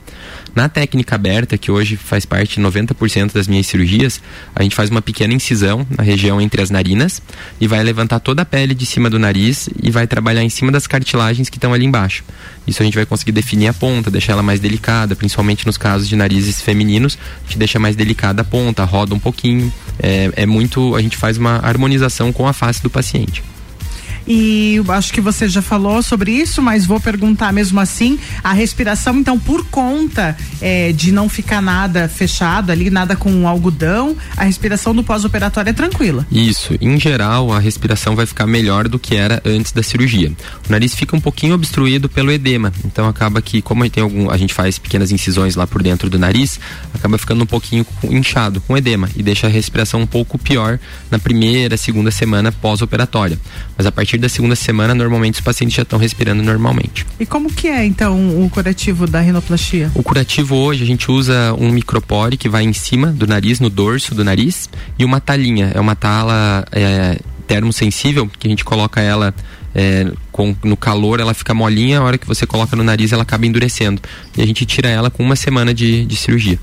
Na 0.54 0.68
técnica 0.68 1.14
aberta, 1.14 1.56
que 1.56 1.70
hoje 1.70 1.96
faz 1.96 2.24
parte 2.24 2.60
de 2.60 2.66
90% 2.66 3.32
das 3.32 3.46
minhas 3.46 3.66
cirurgias, 3.66 4.20
a 4.54 4.62
gente 4.62 4.74
faz 4.74 4.90
uma 4.90 5.00
pequena 5.00 5.32
incisão 5.32 5.86
na 5.96 6.02
região 6.02 6.40
entre 6.40 6.60
as 6.62 6.70
narinas 6.70 7.22
e 7.60 7.66
vai 7.66 7.82
levantar 7.82 8.20
toda 8.20 8.42
a 8.42 8.44
pele 8.44 8.74
de 8.74 8.84
cima 8.84 9.08
do 9.08 9.18
nariz 9.18 9.68
e 9.82 9.90
vai 9.90 10.06
trabalhar 10.06 10.42
em 10.42 10.48
cima 10.48 10.72
das 10.72 10.86
cartilagens 10.86 11.48
que 11.48 11.56
estão 11.56 11.72
ali 11.72 11.84
embaixo. 11.84 12.24
Isso 12.66 12.82
a 12.82 12.84
gente 12.84 12.94
vai 12.94 13.06
conseguir 13.06 13.32
definir 13.32 13.68
a 13.68 13.72
ponta, 13.72 14.10
deixar 14.10 14.32
ela 14.32 14.42
mais 14.42 14.60
delicada, 14.60 15.14
principalmente 15.14 15.66
nos 15.66 15.78
casos 15.78 16.08
de 16.08 16.16
narizes 16.16 16.60
femininos, 16.60 17.18
a 17.44 17.46
gente 17.46 17.58
deixa 17.58 17.78
mais 17.78 17.94
delicada 17.96 18.42
a 18.42 18.44
ponta, 18.44 18.84
roda 18.84 19.14
um 19.14 19.18
pouquinho. 19.18 19.72
É, 20.00 20.30
é 20.36 20.46
muito. 20.46 20.94
A 20.94 21.02
gente 21.02 21.16
faz 21.16 21.38
uma 21.38 21.56
harmonização 21.56 22.32
com 22.32 22.46
a 22.46 22.52
face 22.52 22.82
do 22.82 22.90
paciente. 22.90 23.42
E 24.28 24.80
acho 24.90 25.10
que 25.10 25.22
você 25.22 25.48
já 25.48 25.62
falou 25.62 26.02
sobre 26.02 26.32
isso, 26.32 26.60
mas 26.60 26.84
vou 26.84 27.00
perguntar 27.00 27.50
mesmo 27.50 27.80
assim. 27.80 28.18
A 28.44 28.52
respiração, 28.52 29.16
então, 29.16 29.38
por 29.38 29.64
conta 29.66 30.36
é, 30.60 30.92
de 30.92 31.10
não 31.10 31.30
ficar 31.30 31.62
nada 31.62 32.08
fechado 32.08 32.70
ali, 32.70 32.90
nada 32.90 33.16
com 33.16 33.48
algodão, 33.48 34.14
a 34.36 34.44
respiração 34.44 34.94
do 34.94 35.02
pós-operatório 35.02 35.70
é 35.70 35.72
tranquila. 35.72 36.26
Isso, 36.30 36.76
em 36.78 37.00
geral, 37.00 37.50
a 37.50 37.58
respiração 37.58 38.14
vai 38.14 38.26
ficar 38.26 38.46
melhor 38.46 38.86
do 38.86 38.98
que 38.98 39.16
era 39.16 39.40
antes 39.46 39.72
da 39.72 39.82
cirurgia. 39.82 40.30
O 40.68 40.70
nariz 40.70 40.94
fica 40.94 41.16
um 41.16 41.20
pouquinho 41.20 41.54
obstruído 41.54 42.06
pelo 42.08 42.30
edema, 42.30 42.70
então 42.84 43.08
acaba 43.08 43.40
que, 43.40 43.62
como 43.62 43.88
tem 43.88 44.02
algum, 44.02 44.30
a 44.30 44.36
gente 44.36 44.52
faz 44.52 44.78
pequenas 44.78 45.10
incisões 45.10 45.56
lá 45.56 45.66
por 45.66 45.82
dentro 45.82 46.10
do 46.10 46.18
nariz, 46.18 46.60
acaba 46.92 47.16
ficando 47.16 47.44
um 47.44 47.46
pouquinho 47.46 47.86
inchado, 48.04 48.60
com 48.60 48.76
edema, 48.76 49.08
e 49.16 49.22
deixa 49.22 49.46
a 49.46 49.50
respiração 49.50 50.00
um 50.00 50.06
pouco 50.06 50.36
pior 50.36 50.78
na 51.10 51.18
primeira, 51.18 51.78
segunda 51.78 52.10
semana 52.10 52.52
pós-operatória. 52.52 53.38
Mas 53.76 53.86
a 53.86 53.92
partir 53.92 54.17
da 54.18 54.28
segunda 54.28 54.56
semana, 54.56 54.94
normalmente 54.94 55.34
os 55.34 55.40
pacientes 55.40 55.76
já 55.76 55.82
estão 55.82 55.98
respirando 55.98 56.42
normalmente. 56.42 57.06
E 57.18 57.26
como 57.26 57.52
que 57.52 57.68
é, 57.68 57.84
então, 57.84 58.44
o 58.44 58.50
curativo 58.50 59.06
da 59.06 59.20
rinoplastia? 59.20 59.90
O 59.94 60.02
curativo 60.02 60.56
hoje 60.56 60.84
a 60.84 60.86
gente 60.86 61.10
usa 61.10 61.54
um 61.58 61.70
micropore 61.70 62.36
que 62.36 62.48
vai 62.48 62.64
em 62.64 62.72
cima 62.72 63.08
do 63.08 63.26
nariz, 63.26 63.60
no 63.60 63.70
dorso 63.70 64.14
do 64.14 64.24
nariz, 64.24 64.68
e 64.98 65.04
uma 65.04 65.20
talinha. 65.20 65.72
É 65.74 65.80
uma 65.80 65.94
tala 65.94 66.64
é, 66.72 67.18
termosensível, 67.46 68.30
que 68.38 68.46
a 68.46 68.50
gente 68.50 68.64
coloca 68.64 69.00
ela 69.00 69.34
é, 69.74 70.10
com, 70.30 70.54
no 70.64 70.76
calor, 70.76 71.20
ela 71.20 71.34
fica 71.34 71.54
molinha, 71.54 71.98
a 71.98 72.02
hora 72.02 72.18
que 72.18 72.26
você 72.26 72.46
coloca 72.46 72.76
no 72.76 72.84
nariz 72.84 73.12
ela 73.12 73.22
acaba 73.22 73.46
endurecendo. 73.46 74.00
E 74.36 74.42
a 74.42 74.46
gente 74.46 74.64
tira 74.66 74.88
ela 74.88 75.10
com 75.10 75.22
uma 75.22 75.36
semana 75.36 75.72
de, 75.72 76.04
de 76.04 76.16
cirurgia. 76.16 76.58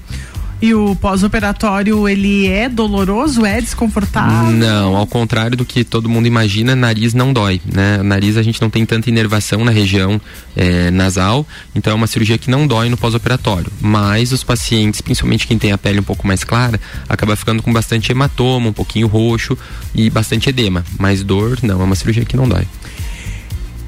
E 0.62 0.74
o 0.74 0.96
pós-operatório, 0.96 2.08
ele 2.08 2.48
é 2.48 2.70
doloroso, 2.70 3.46
é 3.46 3.60
desconfortável? 3.60 4.52
Não, 4.52 4.96
ao 4.96 5.06
contrário 5.06 5.58
do 5.58 5.66
que 5.66 5.84
todo 5.84 6.08
mundo 6.08 6.28
imagina, 6.28 6.76
nariz 6.76 7.14
não 7.14 7.34
dói, 7.34 7.62
né? 7.72 8.02
Nariz 8.02 8.38
a 8.38 8.42
gente 8.42 8.62
não 8.62 8.70
tem 8.70 8.86
tanta 8.86 9.10
inervação 9.10 9.66
na 9.66 9.72
região 9.72 10.20
é, 10.56 10.90
nasal, 10.92 11.46
então 11.76 11.92
é 11.92 11.96
uma 11.96 12.08
cirurgia 12.08 12.38
que 12.38 12.50
não 12.50 12.66
dói 12.66 12.90
no 12.90 12.96
pós-operatório. 12.96 13.72
Mas 13.82 14.32
os 14.32 14.44
pacientes, 14.44 15.02
principalmente 15.02 15.46
quem 15.46 15.58
tem 15.58 15.74
a 15.74 15.78
pele 15.78 16.00
um 16.00 16.04
pouco 16.04 16.26
mais 16.26 16.44
clara, 16.44 16.80
acaba 17.10 17.36
ficando 17.36 17.62
com 17.62 17.74
bastante 17.74 18.12
hematoma, 18.12 18.70
um 18.70 18.74
pouquinho 18.74 19.08
roxo 19.08 19.58
e 19.94 20.10
bastante 20.10 20.50
edema. 20.50 20.86
Mas 20.98 21.22
dor, 21.22 21.60
não, 21.62 21.82
é 21.82 21.84
uma 21.84 21.96
cirurgia 21.96 22.24
que 22.24 22.38
não 22.38 22.48
dói. 22.48 22.66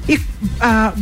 E 0.08 0.18
ah, 0.60 0.94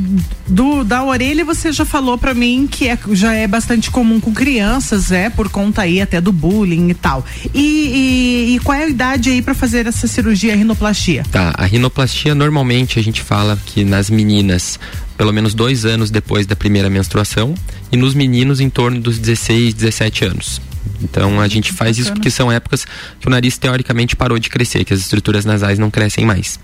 do, 0.48 0.82
da 0.82 1.04
orelha 1.04 1.44
você 1.44 1.72
já 1.72 1.84
falou 1.84 2.18
para 2.18 2.34
mim 2.34 2.66
que 2.70 2.88
é, 2.88 2.98
já 3.12 3.32
é 3.32 3.46
bastante 3.46 3.90
comum 3.90 4.18
com 4.18 4.32
crianças, 4.32 5.12
é 5.12 5.30
por 5.30 5.48
conta 5.48 5.82
aí 5.82 6.00
até 6.00 6.20
do 6.20 6.32
bullying 6.32 6.88
e 6.90 6.94
tal. 6.94 7.24
E, 7.54 7.60
e, 7.60 8.56
e 8.56 8.58
qual 8.60 8.76
é 8.76 8.84
a 8.84 8.88
idade 8.88 9.30
aí 9.30 9.40
para 9.40 9.54
fazer 9.54 9.86
essa 9.86 10.06
cirurgia 10.06 10.52
a 10.52 10.56
rinoplastia? 10.56 11.24
Tá, 11.30 11.54
a 11.56 11.64
rinoplastia 11.64 12.34
normalmente 12.34 12.98
a 12.98 13.02
gente 13.02 13.22
fala 13.22 13.58
que 13.66 13.84
nas 13.84 14.10
meninas 14.10 14.78
pelo 15.16 15.32
menos 15.32 15.54
dois 15.54 15.84
anos 15.84 16.10
depois 16.10 16.46
da 16.46 16.54
primeira 16.56 16.90
menstruação 16.90 17.54
e 17.90 17.96
nos 17.96 18.14
meninos 18.14 18.60
em 18.60 18.68
torno 18.68 19.00
dos 19.00 19.18
16, 19.18 19.72
17 19.74 20.24
anos. 20.24 20.60
Então 21.02 21.40
a 21.40 21.48
gente 21.48 21.72
faz 21.72 21.98
isso 21.98 22.12
porque 22.12 22.30
são 22.30 22.50
épocas 22.50 22.86
que 23.20 23.26
o 23.26 23.30
nariz 23.30 23.58
teoricamente 23.58 24.16
parou 24.16 24.38
de 24.38 24.48
crescer, 24.48 24.84
que 24.84 24.92
as 24.92 25.00
estruturas 25.00 25.44
nasais 25.44 25.78
não 25.78 25.90
crescem 25.90 26.24
mais. 26.24 26.58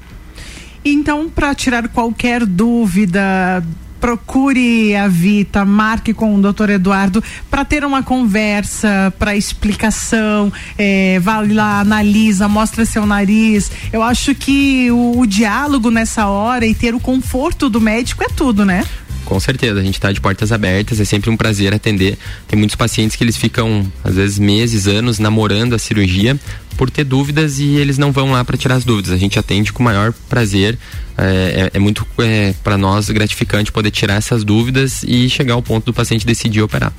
Então, 0.84 1.28
para 1.28 1.54
tirar 1.54 1.88
qualquer 1.88 2.44
dúvida, 2.44 3.62
procure 4.02 4.96
a 4.96 5.06
Vita, 5.06 5.64
marque 5.64 6.12
com 6.12 6.34
o 6.34 6.42
doutor 6.42 6.70
Eduardo 6.70 7.22
para 7.48 7.64
ter 7.64 7.84
uma 7.84 8.02
conversa, 8.02 9.14
para 9.16 9.36
explicação, 9.36 10.52
é, 10.76 11.20
lá, 11.50 11.78
analisa, 11.78 12.48
mostra 12.48 12.84
seu 12.84 13.06
nariz. 13.06 13.70
Eu 13.92 14.02
acho 14.02 14.34
que 14.34 14.90
o, 14.90 15.20
o 15.20 15.24
diálogo 15.24 15.88
nessa 15.88 16.26
hora 16.26 16.66
e 16.66 16.74
ter 16.74 16.96
o 16.96 17.00
conforto 17.00 17.70
do 17.70 17.80
médico 17.80 18.24
é 18.24 18.28
tudo, 18.28 18.64
né? 18.64 18.84
Com 19.24 19.38
certeza, 19.38 19.78
a 19.78 19.82
gente 19.84 19.94
está 19.94 20.10
de 20.10 20.20
portas 20.20 20.50
abertas, 20.50 20.98
é 20.98 21.04
sempre 21.04 21.30
um 21.30 21.36
prazer 21.36 21.72
atender. 21.72 22.18
Tem 22.48 22.58
muitos 22.58 22.74
pacientes 22.74 23.14
que 23.14 23.22
eles 23.22 23.36
ficam, 23.36 23.90
às 24.02 24.16
vezes, 24.16 24.38
meses, 24.38 24.88
anos 24.88 25.20
namorando 25.20 25.74
a 25.74 25.78
cirurgia 25.78 26.38
por 26.76 26.90
ter 26.90 27.04
dúvidas 27.04 27.58
e 27.58 27.76
eles 27.76 27.98
não 27.98 28.12
vão 28.12 28.32
lá 28.32 28.44
para 28.44 28.56
tirar 28.56 28.76
as 28.76 28.84
dúvidas. 28.84 29.12
A 29.12 29.16
gente 29.16 29.38
atende 29.38 29.72
com 29.72 29.82
o 29.82 29.84
maior 29.84 30.12
prazer. 30.28 30.78
É, 31.16 31.70
é, 31.74 31.76
é 31.76 31.78
muito 31.78 32.06
é, 32.18 32.54
para 32.64 32.78
nós 32.78 33.10
gratificante 33.10 33.70
poder 33.70 33.90
tirar 33.90 34.14
essas 34.14 34.44
dúvidas 34.44 35.02
e 35.02 35.28
chegar 35.28 35.54
ao 35.54 35.62
ponto 35.62 35.86
do 35.86 35.94
paciente 35.94 36.26
decidir 36.26 36.62
operar. 36.62 36.92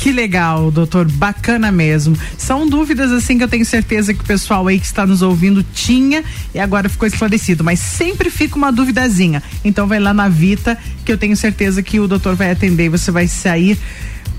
Que 0.00 0.12
legal, 0.12 0.70
doutor, 0.70 1.06
bacana 1.10 1.70
mesmo. 1.70 2.16
São 2.38 2.66
dúvidas 2.66 3.12
assim 3.12 3.36
que 3.36 3.44
eu 3.44 3.48
tenho 3.48 3.66
certeza 3.66 4.14
que 4.14 4.22
o 4.22 4.26
pessoal 4.26 4.66
aí 4.66 4.80
que 4.80 4.86
está 4.86 5.06
nos 5.06 5.20
ouvindo 5.20 5.62
tinha 5.74 6.24
e 6.54 6.58
agora 6.58 6.88
ficou 6.88 7.06
esclarecido, 7.06 7.62
mas 7.62 7.80
sempre 7.80 8.30
fica 8.30 8.56
uma 8.56 8.72
duvidazinha. 8.72 9.42
Então 9.62 9.86
vai 9.86 10.00
lá 10.00 10.14
na 10.14 10.26
Vita 10.26 10.78
que 11.04 11.12
eu 11.12 11.18
tenho 11.18 11.36
certeza 11.36 11.82
que 11.82 12.00
o 12.00 12.08
doutor 12.08 12.34
vai 12.34 12.50
atender 12.50 12.84
e 12.84 12.88
você 12.88 13.10
vai 13.10 13.28
sair 13.28 13.78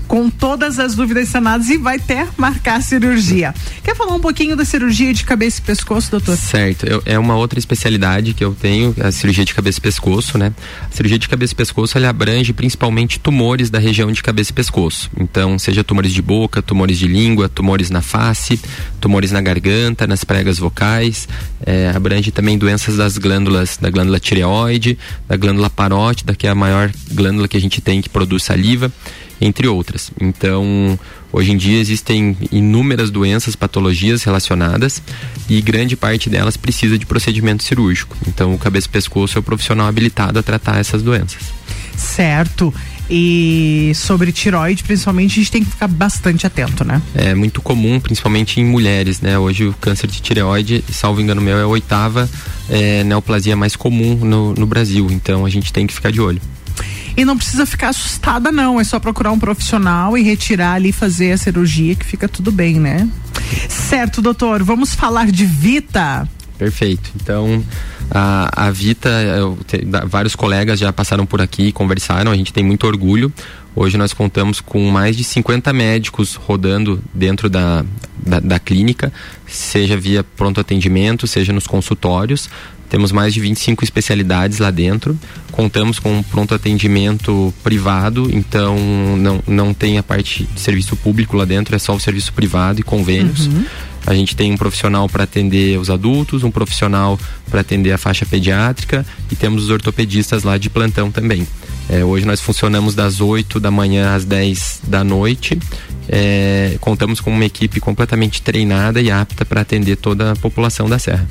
com 0.06 0.28
todas 0.28 0.78
as 0.78 0.94
dúvidas 0.94 1.28
sanadas 1.28 1.68
e 1.68 1.78
vai 1.78 1.96
até 1.96 2.26
marcar 2.36 2.82
cirurgia. 2.82 3.54
Quer 3.82 3.96
falar 3.96 4.14
um 4.14 4.20
pouquinho 4.20 4.56
da 4.56 4.64
cirurgia 4.64 5.12
de 5.12 5.24
cabeça 5.24 5.60
e 5.60 5.62
pescoço, 5.62 6.10
doutor? 6.10 6.36
Certo, 6.36 6.86
eu, 6.86 7.02
é 7.04 7.18
uma 7.18 7.36
outra 7.36 7.58
especialidade 7.58 8.34
que 8.34 8.44
eu 8.44 8.54
tenho, 8.54 8.94
a 9.00 9.10
cirurgia 9.10 9.44
de 9.44 9.54
cabeça 9.54 9.78
e 9.78 9.82
pescoço, 9.82 10.36
né? 10.38 10.52
A 10.90 10.94
cirurgia 10.94 11.18
de 11.18 11.28
cabeça 11.28 11.52
e 11.52 11.56
pescoço, 11.56 11.96
ela 11.96 12.08
abrange 12.08 12.52
principalmente 12.52 13.18
tumores 13.18 13.70
da 13.70 13.78
região 13.78 14.10
de 14.12 14.22
cabeça 14.22 14.50
e 14.50 14.54
pescoço. 14.54 15.10
Então, 15.18 15.58
seja 15.58 15.82
tumores 15.82 16.12
de 16.12 16.22
boca, 16.22 16.62
tumores 16.62 16.98
de 16.98 17.06
língua, 17.06 17.48
tumores 17.48 17.90
na 17.90 18.02
face, 18.02 18.60
tumores 19.00 19.32
na 19.32 19.40
garganta, 19.40 20.06
nas 20.06 20.24
pregas 20.24 20.58
vocais, 20.58 21.28
é, 21.64 21.92
abrange 21.94 22.30
também 22.30 22.58
doenças 22.58 22.96
das 22.96 23.18
glândulas, 23.18 23.78
da 23.80 23.90
glândula 23.90 24.18
tireoide, 24.18 24.98
da 25.28 25.36
glândula 25.36 25.70
parótida, 25.70 26.34
que 26.34 26.46
é 26.46 26.50
a 26.50 26.54
maior 26.54 26.90
glândula 27.12 27.48
que 27.48 27.56
a 27.56 27.60
gente 27.60 27.80
tem 27.80 28.00
que 28.00 28.08
produz 28.08 28.42
saliva 28.42 28.92
entre 29.42 29.66
outras. 29.66 30.10
Então, 30.20 30.98
hoje 31.32 31.52
em 31.52 31.56
dia 31.56 31.78
existem 31.78 32.36
inúmeras 32.50 33.10
doenças, 33.10 33.56
patologias 33.56 34.22
relacionadas 34.22 35.02
e 35.48 35.60
grande 35.60 35.96
parte 35.96 36.30
delas 36.30 36.56
precisa 36.56 36.96
de 36.96 37.04
procedimento 37.04 37.62
cirúrgico. 37.62 38.16
Então, 38.26 38.54
o 38.54 38.58
cabeça-pescoço 38.58 39.36
é 39.36 39.40
o 39.40 39.42
profissional 39.42 39.88
habilitado 39.88 40.38
a 40.38 40.42
tratar 40.42 40.78
essas 40.78 41.02
doenças. 41.02 41.42
Certo. 41.96 42.72
E 43.10 43.92
sobre 43.94 44.32
tiroide, 44.32 44.82
principalmente, 44.82 45.32
a 45.32 45.34
gente 45.42 45.50
tem 45.50 45.64
que 45.64 45.70
ficar 45.70 45.88
bastante 45.88 46.46
atento, 46.46 46.84
né? 46.84 47.02
É 47.14 47.34
muito 47.34 47.60
comum, 47.60 48.00
principalmente 48.00 48.60
em 48.60 48.64
mulheres, 48.64 49.20
né? 49.20 49.38
Hoje 49.38 49.66
o 49.66 49.74
câncer 49.74 50.06
de 50.06 50.22
tireoide, 50.22 50.82
salvo 50.90 51.20
engano 51.20 51.42
meu, 51.42 51.58
é 51.58 51.62
a 51.62 51.66
oitava 51.66 52.30
é, 52.70 53.04
neoplasia 53.04 53.54
mais 53.54 53.76
comum 53.76 54.14
no, 54.14 54.54
no 54.54 54.66
Brasil. 54.66 55.08
Então 55.10 55.44
a 55.44 55.50
gente 55.50 55.72
tem 55.72 55.86
que 55.86 55.92
ficar 55.92 56.10
de 56.10 56.20
olho. 56.20 56.40
E 57.16 57.24
não 57.24 57.36
precisa 57.36 57.66
ficar 57.66 57.88
assustada, 57.88 58.50
não. 58.50 58.80
É 58.80 58.84
só 58.84 58.98
procurar 58.98 59.32
um 59.32 59.38
profissional 59.38 60.16
e 60.16 60.22
retirar 60.22 60.74
ali, 60.74 60.92
fazer 60.92 61.32
a 61.32 61.38
cirurgia, 61.38 61.94
que 61.94 62.04
fica 62.04 62.28
tudo 62.28 62.50
bem, 62.50 62.80
né? 62.80 63.08
Certo, 63.68 64.22
doutor. 64.22 64.62
Vamos 64.62 64.94
falar 64.94 65.30
de 65.30 65.44
Vita. 65.44 66.28
Perfeito. 66.58 67.10
Então, 67.16 67.64
a, 68.10 68.66
a 68.66 68.70
Vita, 68.70 69.08
eu, 69.08 69.58
te, 69.66 69.84
vários 70.06 70.36
colegas 70.36 70.78
já 70.78 70.92
passaram 70.92 71.26
por 71.26 71.40
aqui 71.40 71.68
e 71.68 71.72
conversaram, 71.72 72.30
a 72.30 72.36
gente 72.36 72.52
tem 72.52 72.62
muito 72.62 72.86
orgulho. 72.86 73.32
Hoje 73.74 73.96
nós 73.96 74.12
contamos 74.12 74.60
com 74.60 74.90
mais 74.90 75.16
de 75.16 75.24
50 75.24 75.72
médicos 75.72 76.34
rodando 76.34 77.02
dentro 77.12 77.48
da, 77.48 77.84
da, 78.16 78.38
da 78.38 78.58
clínica, 78.58 79.10
seja 79.46 79.96
via 79.96 80.22
pronto 80.22 80.60
atendimento, 80.60 81.26
seja 81.26 81.52
nos 81.52 81.66
consultórios. 81.66 82.50
Temos 82.92 83.10
mais 83.10 83.32
de 83.32 83.40
25 83.40 83.82
especialidades 83.84 84.58
lá 84.58 84.70
dentro. 84.70 85.18
Contamos 85.50 85.98
com 85.98 86.18
um 86.18 86.22
pronto 86.22 86.54
atendimento 86.54 87.52
privado, 87.64 88.28
então 88.30 88.76
não, 89.16 89.42
não 89.46 89.72
tem 89.72 89.96
a 89.96 90.02
parte 90.02 90.44
de 90.44 90.60
serviço 90.60 90.94
público 90.94 91.34
lá 91.34 91.46
dentro, 91.46 91.74
é 91.74 91.78
só 91.78 91.94
o 91.94 91.98
serviço 91.98 92.34
privado 92.34 92.80
e 92.80 92.82
convênios. 92.82 93.46
Uhum. 93.46 93.64
A 94.04 94.12
gente 94.12 94.36
tem 94.36 94.52
um 94.52 94.58
profissional 94.58 95.08
para 95.08 95.24
atender 95.24 95.78
os 95.78 95.88
adultos, 95.88 96.44
um 96.44 96.50
profissional 96.50 97.18
para 97.50 97.62
atender 97.62 97.92
a 97.92 97.98
faixa 97.98 98.26
pediátrica 98.26 99.06
e 99.30 99.36
temos 99.36 99.64
os 99.64 99.70
ortopedistas 99.70 100.42
lá 100.42 100.58
de 100.58 100.68
plantão 100.68 101.10
também. 101.10 101.48
É, 101.88 102.04
hoje 102.04 102.26
nós 102.26 102.42
funcionamos 102.42 102.94
das 102.94 103.22
8 103.22 103.58
da 103.58 103.70
manhã 103.70 104.14
às 104.14 104.26
10 104.26 104.82
da 104.86 105.02
noite. 105.02 105.58
É, 106.10 106.76
contamos 106.78 107.22
com 107.22 107.30
uma 107.30 107.46
equipe 107.46 107.80
completamente 107.80 108.42
treinada 108.42 109.00
e 109.00 109.10
apta 109.10 109.46
para 109.46 109.62
atender 109.62 109.96
toda 109.96 110.32
a 110.32 110.36
população 110.36 110.90
da 110.90 110.98
Serra. 110.98 111.26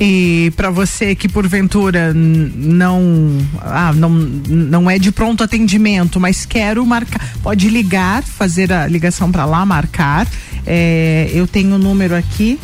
E 0.00 0.50
para 0.56 0.70
você 0.70 1.14
que 1.14 1.28
porventura 1.28 2.14
não, 2.14 3.36
ah, 3.60 3.92
não 3.92 4.08
não 4.08 4.90
é 4.90 4.98
de 4.98 5.12
pronto 5.12 5.44
atendimento, 5.44 6.18
mas 6.18 6.46
quero 6.46 6.84
marcar, 6.86 7.34
pode 7.42 7.68
ligar, 7.68 8.22
fazer 8.22 8.72
a 8.72 8.86
ligação 8.86 9.30
para 9.30 9.44
lá, 9.44 9.66
marcar. 9.66 10.26
É, 10.66 11.30
eu 11.34 11.46
tenho 11.46 11.72
o 11.72 11.74
um 11.74 11.78
número 11.78 12.16
aqui, 12.16 12.58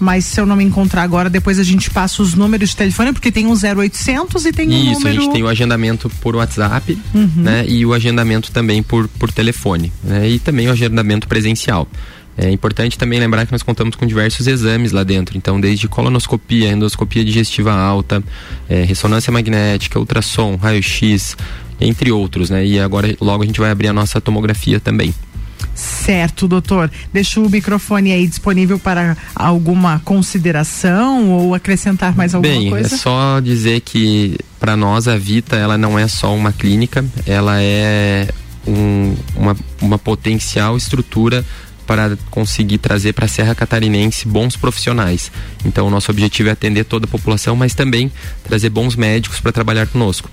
mas 0.00 0.24
se 0.24 0.40
eu 0.40 0.46
não 0.46 0.56
me 0.56 0.64
encontrar 0.64 1.02
agora, 1.02 1.28
depois 1.28 1.58
a 1.58 1.62
gente 1.62 1.90
passa 1.90 2.22
os 2.22 2.34
números 2.34 2.70
de 2.70 2.76
telefone, 2.76 3.12
porque 3.12 3.30
tem 3.30 3.46
um 3.46 3.52
0800 3.52 4.46
e 4.46 4.52
tem 4.52 4.66
um 4.66 4.72
Isso, 4.72 4.92
número... 4.94 5.08
a 5.08 5.22
gente 5.22 5.32
tem 5.32 5.42
o 5.42 5.48
agendamento 5.48 6.08
por 6.22 6.34
WhatsApp, 6.36 6.98
uhum. 7.14 7.30
né? 7.36 7.66
E 7.68 7.84
o 7.84 7.92
agendamento 7.92 8.50
também 8.50 8.82
por, 8.82 9.06
por 9.08 9.30
telefone, 9.30 9.92
né? 10.02 10.26
E 10.26 10.38
também 10.38 10.68
o 10.68 10.72
agendamento 10.72 11.28
presencial. 11.28 11.86
É 12.42 12.50
importante 12.50 12.96
também 12.96 13.20
lembrar 13.20 13.44
que 13.44 13.52
nós 13.52 13.62
contamos 13.62 13.94
com 13.96 14.06
diversos 14.06 14.46
exames 14.46 14.92
lá 14.92 15.04
dentro, 15.04 15.36
então 15.36 15.60
desde 15.60 15.86
colonoscopia, 15.86 16.70
endoscopia 16.70 17.22
digestiva 17.22 17.70
alta, 17.70 18.22
é, 18.66 18.82
ressonância 18.82 19.30
magnética, 19.30 19.98
ultrassom, 19.98 20.56
raio-x, 20.56 21.36
entre 21.78 22.10
outros, 22.10 22.48
né? 22.48 22.64
E 22.64 22.80
agora 22.80 23.14
logo 23.20 23.42
a 23.42 23.46
gente 23.46 23.60
vai 23.60 23.70
abrir 23.70 23.88
a 23.88 23.92
nossa 23.92 24.22
tomografia 24.22 24.80
também. 24.80 25.14
Certo, 25.74 26.48
doutor. 26.48 26.90
Deixa 27.12 27.40
o 27.40 27.48
microfone 27.48 28.10
aí 28.10 28.26
disponível 28.26 28.78
para 28.78 29.18
alguma 29.34 30.00
consideração 30.00 31.30
ou 31.30 31.54
acrescentar 31.54 32.16
mais 32.16 32.34
alguma 32.34 32.52
Bem, 32.52 32.70
coisa? 32.70 32.88
Bem, 32.88 32.96
é 32.96 32.98
só 32.98 33.40
dizer 33.40 33.80
que 33.80 34.38
para 34.58 34.76
nós 34.76 35.06
a 35.08 35.18
Vita 35.18 35.56
ela 35.56 35.76
não 35.76 35.98
é 35.98 36.08
só 36.08 36.34
uma 36.34 36.52
clínica, 36.52 37.04
ela 37.26 37.60
é 37.60 38.28
um, 38.66 39.14
uma, 39.36 39.56
uma 39.80 39.98
potencial 39.98 40.76
estrutura 40.76 41.44
para 41.90 42.16
conseguir 42.30 42.78
trazer 42.78 43.12
para 43.14 43.24
a 43.24 43.28
Serra 43.28 43.52
Catarinense 43.52 44.28
bons 44.28 44.54
profissionais. 44.54 45.32
Então, 45.64 45.88
o 45.88 45.90
nosso 45.90 46.08
objetivo 46.08 46.48
é 46.48 46.52
atender 46.52 46.84
toda 46.84 47.04
a 47.04 47.08
população, 47.08 47.56
mas 47.56 47.74
também 47.74 48.12
trazer 48.44 48.70
bons 48.70 48.94
médicos 48.94 49.40
para 49.40 49.50
trabalhar 49.50 49.88
conosco. 49.88 50.30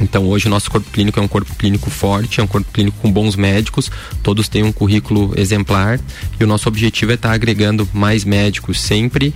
Então 0.00 0.24
hoje 0.28 0.46
o 0.46 0.50
nosso 0.50 0.70
corpo 0.70 0.88
clínico 0.92 1.18
é 1.18 1.22
um 1.22 1.26
corpo 1.26 1.52
clínico 1.56 1.90
forte, 1.90 2.40
é 2.40 2.44
um 2.44 2.46
corpo 2.46 2.70
clínico 2.72 2.96
com 3.00 3.10
bons 3.10 3.34
médicos, 3.34 3.90
todos 4.22 4.48
têm 4.48 4.62
um 4.62 4.72
currículo 4.72 5.32
exemplar 5.36 6.00
e 6.38 6.42
o 6.42 6.46
nosso 6.48 6.68
objetivo 6.68 7.12
é 7.12 7.14
estar 7.14 7.28
tá 7.28 7.34
agregando 7.34 7.88
mais 7.92 8.24
médicos 8.24 8.80
sempre 8.80 9.32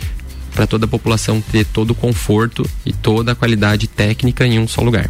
para 0.53 0.67
toda 0.67 0.85
a 0.85 0.89
população 0.89 1.41
ter 1.41 1.65
todo 1.65 1.91
o 1.93 1.95
conforto 1.95 2.69
e 2.85 2.93
toda 2.93 3.33
a 3.33 3.35
qualidade 3.37 3.87
técnica 3.87 4.45
em 4.45 4.59
um 4.59 4.67
só 4.67 4.81
lugar. 4.81 5.09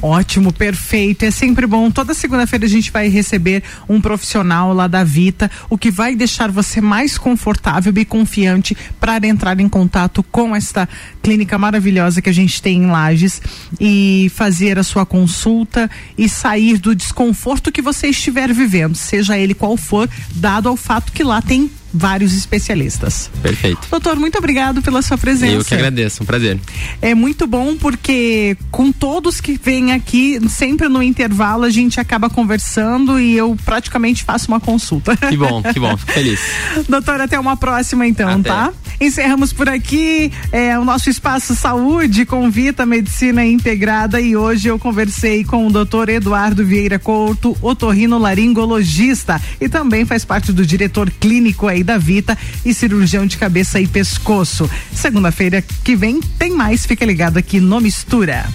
Ótimo, 0.00 0.52
perfeito. 0.52 1.24
É 1.24 1.30
sempre 1.30 1.66
bom. 1.66 1.90
Toda 1.90 2.14
segunda-feira 2.14 2.66
a 2.66 2.68
gente 2.68 2.90
vai 2.90 3.08
receber 3.08 3.62
um 3.88 4.00
profissional 4.00 4.72
lá 4.72 4.86
da 4.86 5.02
Vita, 5.02 5.50
o 5.68 5.76
que 5.76 5.90
vai 5.90 6.14
deixar 6.14 6.50
você 6.50 6.80
mais 6.80 7.18
confortável 7.18 7.92
e 7.96 8.04
confiante 8.04 8.76
para 9.00 9.26
entrar 9.26 9.58
em 9.58 9.68
contato 9.68 10.22
com 10.22 10.54
esta 10.54 10.88
clínica 11.22 11.58
maravilhosa 11.58 12.22
que 12.22 12.28
a 12.28 12.34
gente 12.34 12.62
tem 12.62 12.84
em 12.84 12.86
Lages 12.86 13.42
e 13.80 14.30
fazer 14.34 14.78
a 14.78 14.82
sua 14.82 15.04
consulta 15.04 15.90
e 16.16 16.28
sair 16.28 16.78
do 16.78 16.94
desconforto 16.94 17.72
que 17.72 17.82
você 17.82 18.08
estiver 18.08 18.52
vivendo, 18.52 18.94
seja 18.94 19.36
ele 19.36 19.54
qual 19.54 19.76
for, 19.76 20.08
dado 20.34 20.68
ao 20.68 20.76
fato 20.76 21.12
que 21.12 21.24
lá 21.24 21.42
tem 21.42 21.70
vários 21.92 22.34
especialistas. 22.34 23.30
Perfeito. 23.42 23.86
Doutor, 23.90 24.16
muito 24.16 24.38
obrigado 24.38 24.82
pela 24.82 25.02
sua 25.02 25.16
presença. 25.16 25.54
Eu 25.54 25.64
que 25.64 25.74
agradeço, 25.74 26.22
um 26.22 26.26
prazer. 26.26 26.58
É 27.00 27.14
muito 27.14 27.46
bom 27.46 27.76
porque 27.76 28.56
com 28.70 28.92
todos 28.92 29.40
que 29.40 29.58
vêm 29.62 29.92
aqui, 29.92 30.38
sempre 30.48 30.88
no 30.88 31.02
intervalo 31.02 31.64
a 31.64 31.70
gente 31.70 32.00
acaba 32.00 32.28
conversando 32.28 33.18
e 33.18 33.36
eu 33.36 33.56
praticamente 33.64 34.24
faço 34.24 34.48
uma 34.48 34.60
consulta. 34.60 35.16
Que 35.16 35.36
bom, 35.36 35.62
que 35.62 35.80
bom, 35.80 35.96
fico 35.96 36.12
feliz. 36.12 36.40
Doutor, 36.88 37.20
até 37.20 37.38
uma 37.38 37.56
próxima 37.56 38.06
então, 38.06 38.28
Até. 38.28 38.48
tá? 38.48 38.72
Encerramos 39.00 39.52
por 39.52 39.68
aqui 39.68 40.32
é, 40.50 40.76
o 40.78 40.84
nosso 40.84 41.08
espaço 41.08 41.54
saúde 41.54 42.26
com 42.26 42.50
Vita 42.50 42.84
Medicina 42.84 43.44
Integrada 43.44 44.20
e 44.20 44.36
hoje 44.36 44.68
eu 44.68 44.78
conversei 44.78 45.44
com 45.44 45.66
o 45.66 45.70
doutor 45.70 46.08
Eduardo 46.08 46.64
Vieira 46.64 46.98
Couto, 46.98 47.56
otorrinolaringologista 47.62 49.40
e 49.60 49.68
também 49.68 50.04
faz 50.04 50.24
parte 50.24 50.52
do 50.52 50.66
diretor 50.66 51.10
clínico 51.10 51.68
da 51.82 51.98
Vita 51.98 52.36
e 52.64 52.72
cirurgião 52.74 53.26
de 53.26 53.36
cabeça 53.36 53.80
e 53.80 53.86
pescoço. 53.86 54.70
Segunda-feira 54.92 55.62
que 55.84 55.96
vem 55.96 56.20
tem 56.38 56.52
mais, 56.52 56.86
fica 56.86 57.04
ligado 57.04 57.36
aqui 57.36 57.60
no 57.60 57.80
Mistura. 57.80 58.46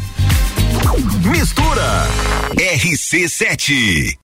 Mistura 1.25 2.07
RC7 2.55 4.11